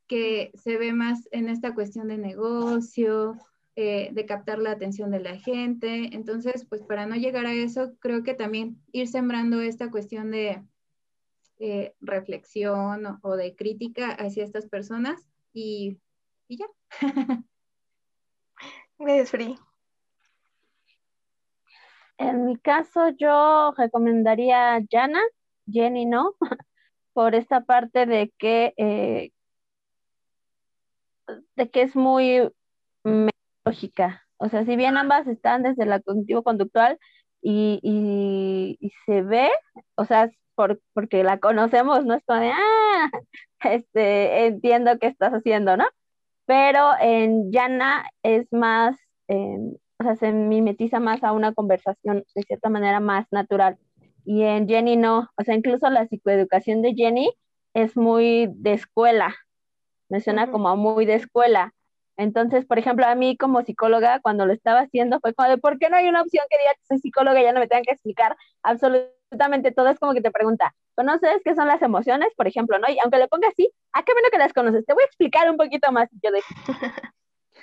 [0.05, 3.35] que se ve más en esta cuestión de negocio,
[3.75, 6.15] eh, de captar la atención de la gente.
[6.15, 10.61] Entonces, pues para no llegar a eso, creo que también ir sembrando esta cuestión de
[11.59, 15.99] eh, reflexión o, de crítica hacia estas personas y,
[16.47, 16.65] y ya.
[18.97, 19.57] Gracias, Free.
[22.17, 25.21] En mi caso, yo recomendaría Jana,
[25.69, 26.35] Jenny no,
[27.13, 29.31] por esta parte de que, eh,
[31.55, 32.49] de que es muy
[33.65, 34.23] lógica.
[34.37, 36.99] O sea, si bien ambas están desde la cognitivo-conductual
[37.41, 37.79] y,
[38.79, 39.49] y, se ve,
[39.95, 43.11] o sea, por, porque la conocemos, no es como de, ah,
[43.63, 45.85] este, entiendo qué estás haciendo, ¿no?
[46.45, 52.43] Pero en Yana es más, em, o sea, se mimetiza más a una conversación de
[52.43, 53.77] cierta manera más natural.
[54.25, 57.31] Y en Jenny no, o sea, incluso la psicoeducación de Jenny
[57.73, 59.35] es muy de escuela,
[60.09, 61.73] me suena como muy de escuela.
[62.17, 65.79] Entonces, por ejemplo, a mí como psicóloga, cuando lo estaba haciendo, fue como de, ¿por
[65.79, 67.83] qué no hay una opción que diga que soy psicóloga y ya no me tengan
[67.83, 69.22] que explicar absolutamente
[69.71, 69.89] todo?
[69.89, 72.29] Es como que te pregunta, ¿conoces qué son las emociones?
[72.35, 72.89] Por ejemplo, ¿no?
[72.89, 74.85] Y aunque le ponga así, ¿a ah, qué bueno que las conoces?
[74.85, 76.09] Te voy a explicar un poquito más.
[76.21, 76.41] yo de...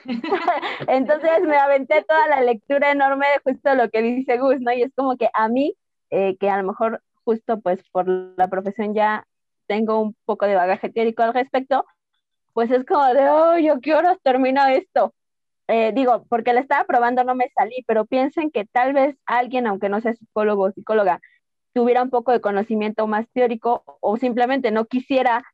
[0.89, 4.73] Entonces me aventé toda la lectura enorme de justo lo que dice Gus, ¿no?
[4.73, 5.75] Y es como que a mí,
[6.11, 9.27] eh, que a lo mejor justo pues por la profesión ya
[9.67, 11.85] tengo un poco de bagaje teórico al respecto,
[12.53, 15.15] pues es como de, oh, yo qué horas termino esto.
[15.69, 19.69] Eh, digo, porque le estaba probando no me salí, pero piensen que tal vez alguien,
[19.69, 21.21] aunque no sea psicólogo o psicóloga,
[21.73, 25.45] tuviera un poco de conocimiento más teórico o simplemente no quisiera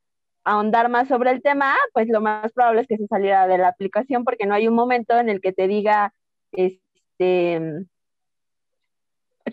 [0.44, 3.68] ahondar más sobre el tema, pues lo más probable es que se saliera de la
[3.68, 6.14] aplicación porque no hay un momento en el que te diga,
[6.52, 7.57] este,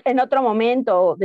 [0.05, 1.17] en otro momento,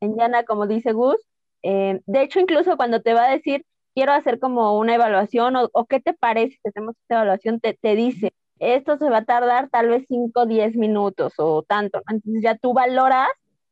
[0.00, 1.16] en Yana, como dice Gus,
[1.62, 5.86] eh, de hecho, incluso cuando te va a decir, quiero hacer como una evaluación o,
[5.86, 9.88] qué te parece que hacemos esta evaluación, te, dice, esto se va a tardar tal
[9.88, 12.02] vez 5 o 10 minutos o tanto.
[12.08, 13.28] Entonces ya tú valoras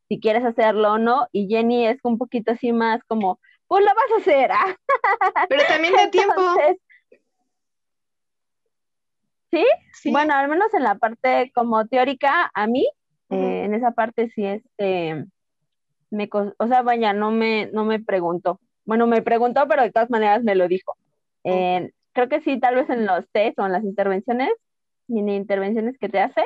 [0.07, 3.89] si quieres hacerlo o no y Jenny es un poquito así más como, pues lo
[3.89, 4.51] vas a hacer.
[4.51, 4.75] ¿ah?
[5.49, 6.41] Pero también da tiempo.
[9.51, 9.65] ¿sí?
[9.93, 10.11] ¿sí?
[10.11, 12.87] Bueno, al menos en la parte como teórica, a mí,
[13.29, 14.63] eh, en esa parte sí es...
[14.77, 15.25] Este,
[16.09, 18.61] me, o sea, vaya, no me, no me preguntó.
[18.85, 20.95] Bueno, me preguntó, pero de todas maneras me lo dijo.
[21.43, 24.49] creo que sí, tal vez en los test o en las intervenciones,
[25.07, 26.41] mini intervenciones que te hace,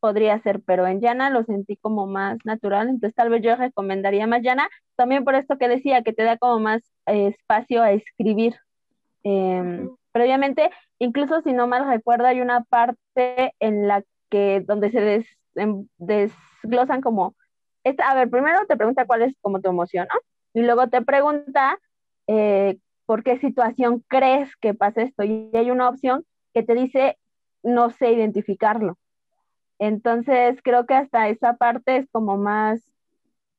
[0.00, 4.26] podría ser, pero en Yana lo sentí como más natural, entonces tal vez yo recomendaría
[4.26, 7.92] más Yana, también por esto que decía, que te da como más eh, espacio a
[7.92, 8.54] escribir.
[9.22, 15.00] Em, previamente, incluso si no mal recuerdo, hay una parte en la que donde se
[15.00, 17.34] des, em, desglosan como
[17.84, 20.20] a ver, primero te pregunta cuál es como tu emoción, ¿no?
[20.54, 21.78] Y luego te pregunta
[22.26, 25.24] eh, por qué situación crees que pasa esto.
[25.24, 27.18] Y hay una opción que te dice,
[27.64, 28.98] no sé identificarlo.
[29.78, 32.80] Entonces, creo que hasta esa parte es como más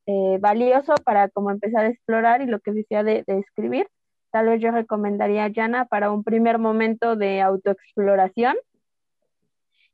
[0.06, 3.88] eh, valioso para como empezar a explorar y lo que decía de, escribir.
[4.32, 8.56] Tal vez yo recomendaría a Jana para un primer momento de autoexploración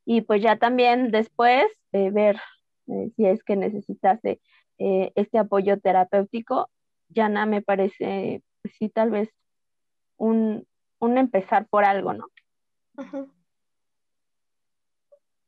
[0.06, 2.38] y pues ya también después eh, ver
[2.88, 4.41] eh, si es que necesitase
[4.80, 6.69] eh, este apoyo terapéutico,
[7.10, 9.30] Yana me parece, pues sí, tal vez
[10.17, 10.65] un,
[11.00, 12.26] empezar por algo, ¿no?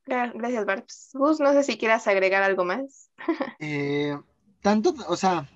[0.05, 1.09] Gracias, Barbs.
[1.13, 3.09] Gus, no sé si quieras agregar algo más.
[3.59, 4.17] Eh,
[4.61, 5.47] tanto, o sea,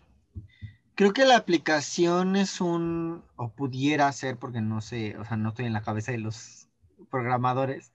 [0.95, 5.49] creo que la aplicación es un, o pudiera ser, porque no sé, o sea, no
[5.49, 6.69] estoy en la cabeza de los
[7.10, 7.91] programadores,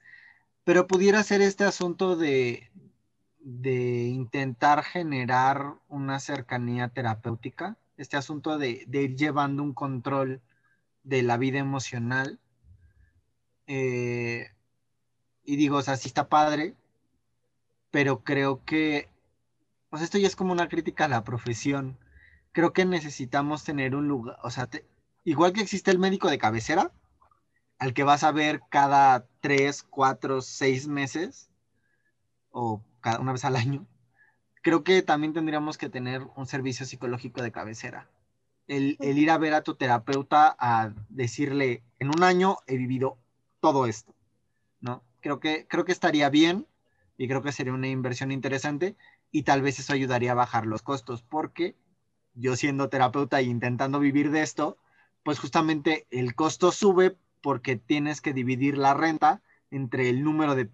[0.64, 2.70] pero pudiera ser este asunto de,
[3.42, 10.40] de intentar generar una cercanía terapéutica, este asunto de, ir llevando un control
[11.02, 12.38] de la vida emocional.
[13.66, 14.48] Eh,
[15.44, 16.74] y digo, o sea, sí está padre,
[17.90, 19.08] pero creo que,
[19.90, 21.98] pues esto ya es como una crítica a la profesión.
[22.52, 24.68] Creo que necesitamos tener un lugar, o sea,
[25.24, 26.92] igual que existe el médico de cabecera,
[27.78, 31.50] al que vas a ver cada tres, cuatro, seis meses,
[32.50, 33.86] o cada una vez al año,
[34.62, 38.08] creo que también tendríamos que tener un servicio psicológico de cabecera.
[38.68, 43.18] El, ir a ver a tu terapeuta a decirle, en un año he vivido
[43.60, 44.14] todo esto.
[45.22, 46.66] Creo que, creo que estaría bien
[47.16, 48.96] y creo que sería una inversión interesante
[49.30, 51.74] y tal vez eso ayudaría a bajar los costos, porque
[52.34, 54.76] yo siendo terapeuta e intentando vivir de esto,
[55.22, 60.66] pues justamente el costo sube porque tienes que dividir la renta entre el número de,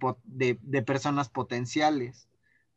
[0.83, 2.29] personas potenciales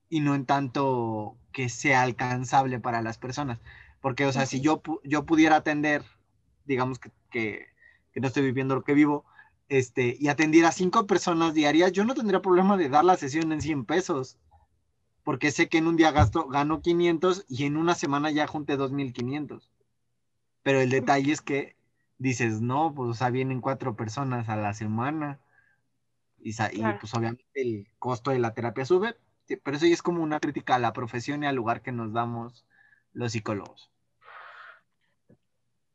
[0.10, 3.60] y no en tanto que sea alcanzable para las personas.
[4.02, 6.04] Porque, o sea, si yo, yo pudiera atender,
[6.66, 7.68] digamos que, que,
[8.16, 9.26] no estoy viviendo lo que vivo,
[9.72, 13.54] este, y atendiera a cinco personas diarias, yo no tendría problema de dar la sesión
[13.54, 14.38] en 100 pesos.
[15.24, 18.76] Porque sé que en un día gasto, gano 500 y en una semana ya junté
[18.76, 19.72] 2500.
[20.62, 21.78] Pero el detalle es que
[22.18, 25.40] dices, no, pues, o sea, vienen cuatro personas a la semana.
[26.38, 26.54] Y,
[27.00, 29.16] pues obviamente el costo de la terapia sube,
[29.64, 32.12] pero eso ya es como una crítica a la profesión y al lugar que nos
[32.12, 32.66] damos
[33.14, 33.90] los psicólogos.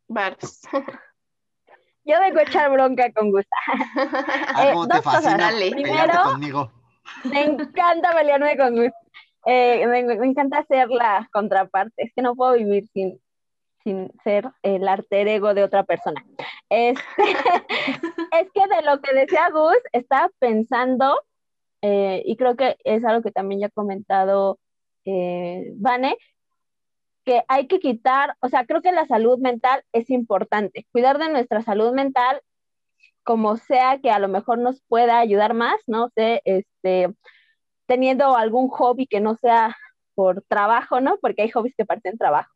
[0.08, 0.62] Barbs.
[2.06, 3.50] Yo vengo a echar bronca con gusto.
[4.54, 6.72] Ah, eh, te fascina Primero, conmigo.
[7.24, 8.96] Me encanta pelearme con gusto.
[9.44, 12.04] Eh, me, encanta ser la contraparte.
[12.04, 13.20] Es que no puedo vivir sin,
[13.82, 16.24] sin ser el alter ego de otra persona.
[16.68, 17.02] Este,
[18.40, 21.20] es que de lo que decía Gus, estaba pensando,
[21.82, 24.60] eh, y creo que es algo que también ya ha comentado
[25.04, 26.16] eh, Vane,
[27.26, 30.86] que hay que quitar, o sea, creo que la salud mental es importante.
[30.92, 32.40] Cuidar de nuestra salud mental,
[33.24, 37.12] como sea que a lo mejor nos pueda ayudar más, no sé, este,
[37.86, 39.76] teniendo algún hobby que no sea
[40.14, 41.18] por trabajo, ¿no?
[41.20, 42.54] Porque hay hobbies que parten trabajo.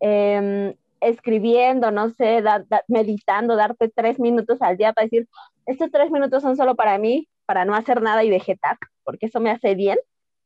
[0.00, 2.44] Em, escribiendo, no sé,
[2.88, 5.28] meditando, darte tres minutos al día para decir,
[5.66, 9.40] estos tres minutos son solo para mí, para no hacer nada y vegetar, porque eso
[9.40, 9.98] me hace bien,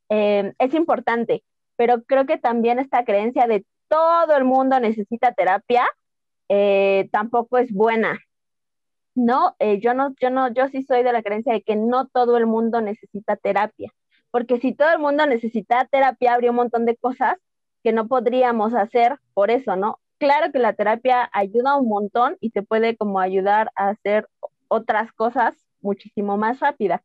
[0.08, 1.44] em, es importante
[1.76, 5.86] pero creo que también esta creencia de todo el mundo necesita terapia
[6.48, 8.18] eh, tampoco es buena.
[9.14, 12.06] No, eh, yo no, yo no, yo sí soy de la creencia de que no
[12.06, 13.90] todo el mundo necesita terapia,
[14.30, 17.36] porque si todo el mundo necesita terapia, habría un montón de cosas
[17.82, 20.00] que no podríamos hacer por eso, ¿no?
[20.18, 24.28] Claro que la terapia ayuda un montón y te puede como ayudar a hacer
[24.68, 27.00] otras cosas muchísimo más rápidas,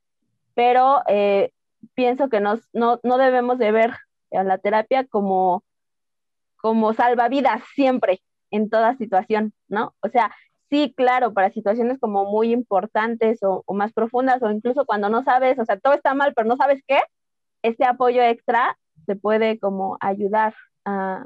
[0.54, 1.52] pero eh,
[1.94, 3.92] pienso que no, no debemos de ver
[4.32, 5.64] la terapia como,
[6.58, 8.22] como salvavidas siempre,
[8.52, 9.96] en toda situación, ¿no?
[10.02, 10.32] O sea,
[10.70, 15.60] sí, claro, para situaciones como muy importantes o, más profundas o incluso cuando no sabes,
[15.60, 17.00] o sea, todo está mal, pero no sabes qué,
[17.62, 20.56] este apoyo extra te puede como ayudar
[20.86, 21.26] a,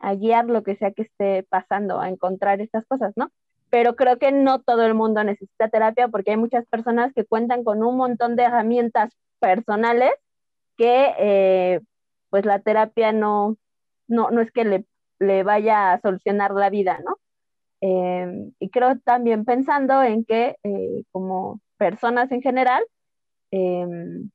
[0.00, 3.30] a guiar lo que sea que esté pasando, a encontrar estas cosas, ¿no?
[3.70, 7.64] Pero creo que no todo el mundo necesita terapia porque hay muchas personas que cuentan
[7.64, 10.12] con un montón de herramientas personales
[10.76, 11.80] que eh,
[12.32, 13.58] pues la terapia no,
[14.08, 14.86] no, no es que le,
[15.18, 17.18] le, vaya a solucionar la vida, ¿no?
[17.82, 22.82] Em, y creo también pensando en que eh, como personas en general,
[23.50, 24.30] em,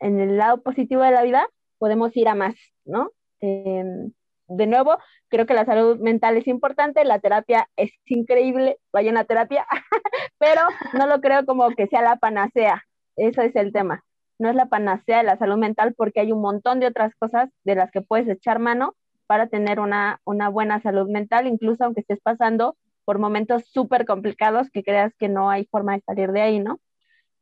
[0.00, 1.48] en el lado positivo de la vida,
[1.78, 2.54] podemos ir a más,
[2.84, 3.10] ¿no?
[3.40, 4.12] Em,
[4.48, 4.98] de nuevo,
[5.28, 9.66] creo que la salud mental es importante, la terapia es increíble, vayan a terapia,
[10.38, 10.60] pero
[10.92, 12.84] no lo creo como que sea la panacea,
[13.16, 14.05] ese es el tema
[14.38, 17.50] no es la panacea de la salud mental porque hay un montón de otras cosas
[17.64, 18.94] de las que puedes echar mano
[19.26, 24.82] para tener una, buena salud mental, incluso aunque estés pasando por momentos súper complicados que
[24.82, 26.80] creas que no hay forma de salir de ahí, ¿no?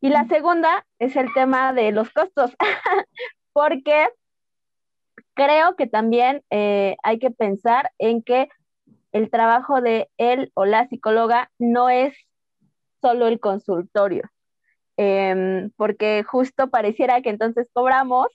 [0.00, 2.54] Y la segunda es el tema de los costos,
[3.52, 4.08] porque
[5.34, 8.48] creo que también eh, hay que pensar en que
[9.12, 12.14] el trabajo de él o la psicóloga no es
[13.00, 14.22] solo el consultorio,
[14.96, 18.28] Em, porque justo pareciera que entonces cobramos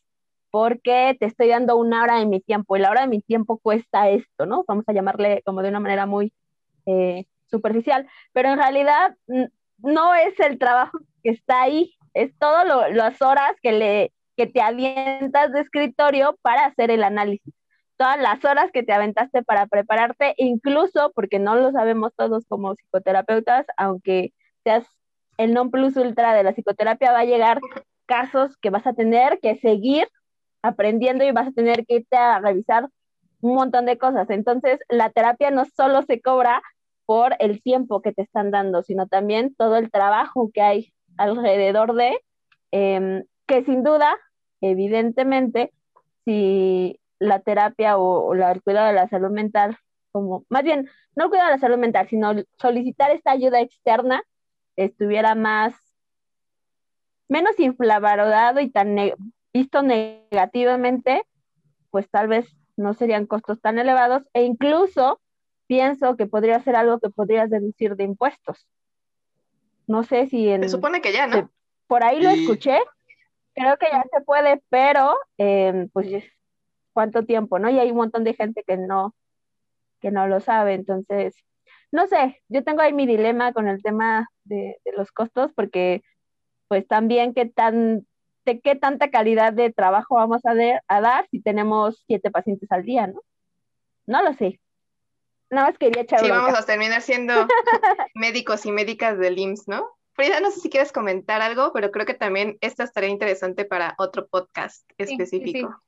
[0.52, 3.60] porque te estoy dando una hora de mi tiempo y la hora de mi tiempo
[3.60, 4.66] cuesta esto, ¿no?
[4.68, 6.34] Vamos a llamarle como de una manera muy
[6.86, 9.16] eh, superficial, pero en realidad
[9.78, 14.62] no es el trabajo que está ahí, es todas las horas que, le, que te
[14.62, 17.54] avientas de escritorio para hacer el análisis,
[17.98, 22.74] todas las horas que te aventaste para prepararte, incluso porque no lo sabemos todos como
[22.76, 24.34] psicoterapeutas, aunque
[24.64, 24.86] seas
[25.40, 27.60] el non plus ultra de la psicoterapia va a llegar
[28.06, 30.08] casos que vas a tener que seguir
[30.62, 32.90] aprendiendo y vas a tener que irte a revisar
[33.40, 34.30] un montón de cosas.
[34.30, 36.62] Entonces, la terapia no solo se cobra
[37.06, 41.96] por el tiempo que te están dando, sino también todo el trabajo que hay alrededor
[41.96, 42.20] de,
[42.72, 44.18] em, que sin duda,
[44.60, 45.72] evidentemente,
[46.26, 49.78] si la terapia o, el cuidado de la salud mental,
[50.12, 54.22] como más bien, no el cuidado de la salud mental, sino solicitar esta ayuda externa,
[54.76, 55.76] estuviera más,
[57.28, 58.96] menos inflamadado y tan
[59.54, 61.24] visto negativamente,
[61.92, 62.48] pues tal vez
[62.78, 65.20] no serían costos tan elevados e incluso
[65.68, 68.68] pienso que podría ser algo que podrías deducir de impuestos.
[69.88, 70.64] No sé si en...
[70.64, 71.52] Se supone que ya, ¿no?
[71.90, 72.78] por ahí lo escuché,
[73.56, 76.24] creo que ya se puede, pero em, pues
[76.94, 77.68] cuánto tiempo, ¿no?
[77.70, 79.16] Y hay un montón de gente que no,
[80.00, 81.34] que no lo sabe, entonces
[81.92, 86.04] no sé, yo tengo ahí mi dilema con el tema de, los costos, porque
[86.68, 88.06] pues también qué tan,
[88.46, 90.54] de qué tanta calidad de trabajo vamos a,
[90.88, 93.22] a dar si tenemos siete pacientes al día, ¿no?
[94.06, 94.60] No lo sé.
[95.50, 96.44] Nada más quería echar Sí, bronca.
[96.44, 97.34] vamos a terminar siendo
[98.14, 99.88] médicos y médicas del IMSS, ¿no?
[100.14, 103.96] Frida, no sé si quieres comentar algo, pero creo que también esta estaría interesante para
[103.98, 105.14] otro podcast sí, sí.
[105.14, 105.82] específico.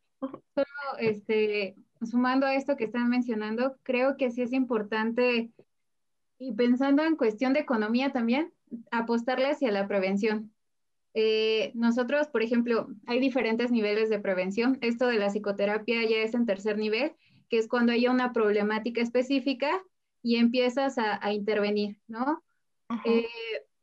[0.99, 5.51] este, sumando a esto que están mencionando, creo que sí es importante,
[6.41, 8.51] y pensando en cuestión de economía también,
[8.89, 10.51] apostarle hacia la prevención.
[11.13, 14.79] Eh, nosotros, por ejemplo, hay diferentes niveles de prevención.
[14.81, 17.13] Esto de la psicoterapia ya es en tercer nivel,
[17.47, 19.69] que es cuando hay una problemática específica
[20.23, 22.43] y empiezas a, a intervenir, ¿no?
[23.05, 23.27] Eh,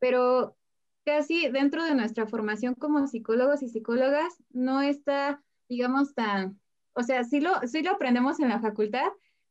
[0.01, 0.57] pero
[1.05, 6.59] casi dentro de nuestra formación como psicólogos y psicólogas no está, digamos, tan,
[6.93, 9.07] o sea, sí lo, sí lo aprendemos en la facultad,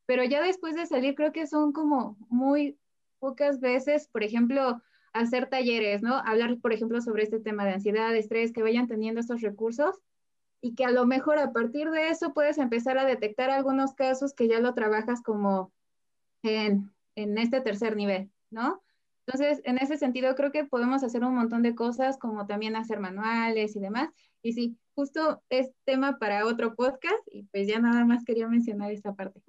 [0.06, 2.78] pero ya después de salir creo que son como muy
[3.20, 4.82] pocas veces, por ejemplo,
[5.14, 6.16] hacer talleres, ¿no?
[6.18, 9.96] Hablar, por ejemplo, sobre este tema de ansiedad, de estrés, que vayan teniendo estos recursos
[10.62, 14.34] y que a lo mejor a partir de eso puedes empezar a detectar algunos casos
[14.34, 15.72] que ya lo trabajas como
[16.44, 18.82] en, en este tercer nivel, ¿no?
[19.26, 23.00] Entonces, en ese sentido, creo que podemos hacer un montón de cosas, como también hacer
[23.00, 24.10] manuales y demás.
[24.42, 28.92] Y sí, justo es tema para otro podcast y pues ya nada más quería mencionar
[28.92, 29.42] esta parte.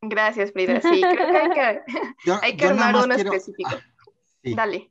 [0.00, 0.80] Gracias, Frida.
[0.80, 1.82] Sí, creo que hay que,
[2.24, 3.70] Yo, hay que armar uno quiero- específico.
[4.42, 4.88] Sí, Dale.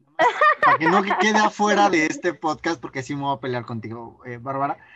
[0.64, 4.22] para que no quede afuera de este podcast, porque sí me voy a pelear contigo,
[4.26, 4.78] eh, Bárbara.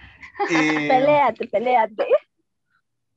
[0.49, 2.05] Eh, Peléate, peléate.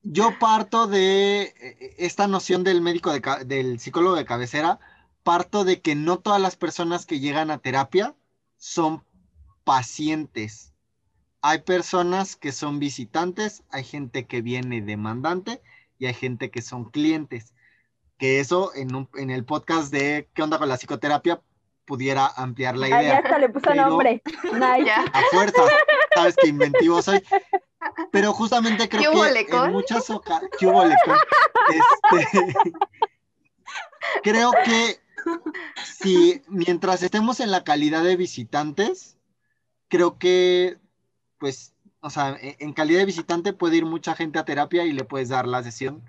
[0.02, 4.78] yo parto de eh, esta noción del médico de del psicólogo de cabecera,
[5.22, 8.14] parto de que no todas las personas que llegan a terapia
[8.56, 9.04] son
[9.64, 10.72] pacientes.
[11.42, 15.62] Hay personas que son visitantes, hay gente que viene demandante
[15.98, 17.54] y hay gente que son clientes.
[18.18, 21.40] Que eso en, un- en el podcast de ¿Qué onda con la psicoterapia?
[21.86, 23.18] pudiera ampliar la Ah, ya idea.
[23.18, 24.22] hasta le puso pero- nombre.
[25.12, 25.70] A fuerzas,
[26.14, 27.22] sabes que inventivo soy.
[28.10, 29.66] Pero justamente creo ¿Qué hubo, que Lecón?
[29.66, 30.96] en muchas ocasiones.
[31.70, 32.54] Este,
[34.22, 34.98] creo que
[35.84, 39.18] si mientras estemos en la calidad de visitantes,
[39.88, 40.78] creo que,
[41.38, 41.73] pues,
[42.04, 45.04] o sea, e- en calidad de visitante puede ir mucha gente a terapia y le
[45.04, 46.02] puedes dar la sesión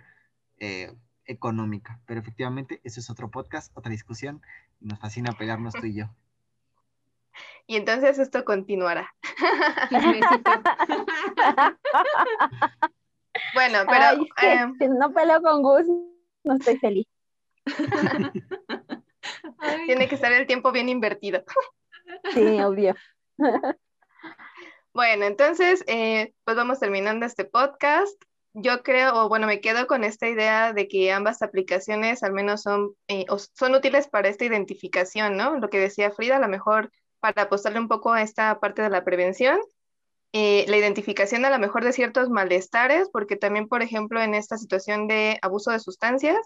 [0.60, 0.94] eh,
[1.26, 2.02] económica.
[2.06, 4.42] Pero efectivamente, eso es otro podcast, otra discusión.
[4.82, 6.06] Y nos fascina pelearnos tú y yo.
[7.68, 9.14] Y entonces esto continuará.
[13.54, 15.86] Bueno, pero Ay, es que eh, si no peleo con Gus,
[16.46, 17.06] no estoy feliz.
[19.86, 21.44] Tiene que estar el tiempo bien invertido.
[22.34, 22.96] Sí, obvio.
[24.96, 28.16] Bueno, entonces, eh, pues vamos terminando este podcast.
[28.54, 32.62] Yo creo, o bueno, me quedo con esta idea de que ambas aplicaciones al menos
[32.62, 33.26] son, eh,
[33.56, 35.60] son útiles para esta identificación, ¿no?
[35.60, 38.90] Lo que decía Frida, a lo mejor para apostarle un poco a esta parte de
[38.90, 39.60] la prevención,
[40.32, 44.58] eh, la identificación a lo mejor de ciertos malestares, porque también, por ejemplo, en esta
[44.58, 46.38] situación de abuso de sustancias,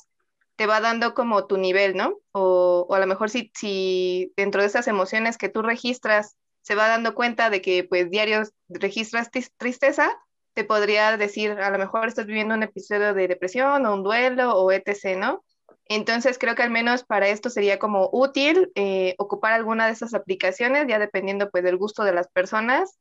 [0.55, 2.15] te va dando como tu nivel, ¿no?
[2.31, 6.75] O, o a lo mejor si, si dentro de esas emociones que tú registras se
[6.75, 10.11] va dando cuenta de que pues diarios registras tristeza,
[10.53, 14.57] te podría decir, a lo mejor estás viviendo un episodio de depresión o un duelo
[14.57, 15.43] o etc., ¿no?
[15.85, 20.13] Entonces creo que al menos para esto sería como útil eh, ocupar alguna de esas
[20.13, 22.99] aplicaciones, ya dependiendo pues del gusto de las personas.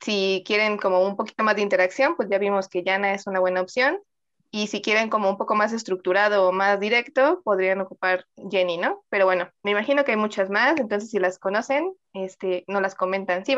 [0.00, 3.38] Si quieren como un poquito más de interacción, pues ya vimos que Yana es una
[3.38, 4.00] buena opción.
[4.56, 9.02] Y si quieren como un poco más estructurado o más directo, podrían ocupar Jenny, ¿no?
[9.08, 12.94] Pero bueno, me imagino que hay muchas más, entonces si las conocen, este, no las
[12.94, 13.44] comentan.
[13.44, 13.56] Sí.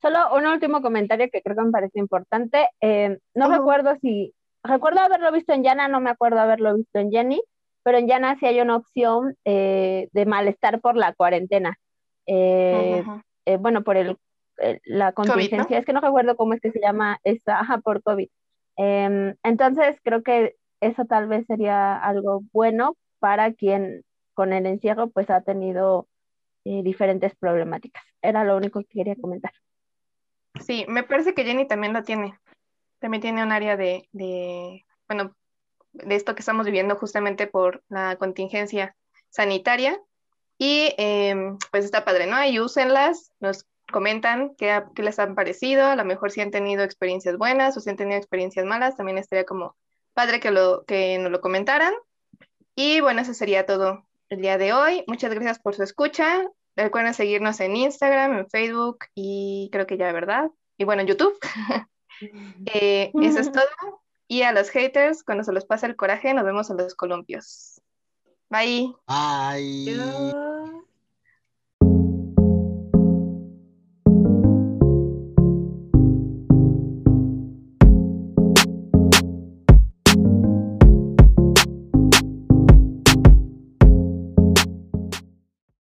[0.00, 2.70] Solo un último comentario que creo que me parece importante.
[2.80, 7.10] Eh, no recuerdo si, recuerdo haberlo visto en Yana, no me acuerdo haberlo visto en
[7.10, 7.42] Jenny,
[7.82, 11.76] pero en Yana sí hay una opción eh, de malestar por la cuarentena.
[12.24, 13.04] Eh,
[13.58, 14.16] bueno, por el,
[14.56, 18.02] el- la contingencia, es que no recuerdo cómo es que se llama esta, ajá, por
[18.02, 18.30] COVID.
[18.76, 24.04] Em, entonces, creo que eso tal vez sería algo bueno para quien
[24.34, 26.08] con el encierro pues ha tenido
[26.64, 28.02] eh, diferentes problemáticas.
[28.22, 29.52] Era lo único que quería comentar.
[30.60, 32.38] Sí, me parece que Jenny también lo tiene.
[32.98, 35.34] También tiene un área de, de, bueno,
[35.92, 38.96] de esto que estamos viviendo justamente por la contingencia
[39.30, 39.98] sanitaria.
[40.58, 42.36] Y em, pues está padre, ¿no?
[42.36, 46.82] Ahí úsenlas, nos comentan qué, qué les han parecido, a lo mejor si han tenido
[46.82, 49.76] experiencias buenas o si han tenido experiencias malas, también estaría como
[50.14, 51.92] padre que, lo, que nos lo comentaran.
[52.74, 55.04] Y bueno, eso sería todo el día de hoy.
[55.06, 56.48] Muchas gracias por su escucha.
[56.76, 60.50] Recuerden seguirnos en Instagram, en Facebook y creo que ya, ¿verdad?
[60.78, 61.38] Y bueno, en YouTube.
[62.66, 64.02] Eh, eso es todo.
[64.28, 67.80] Y a los haters, cuando se los pasa el coraje, nos vemos en los columpios.
[68.50, 68.94] Bye.
[69.06, 69.86] Ay.
[69.86, 70.34] Dios.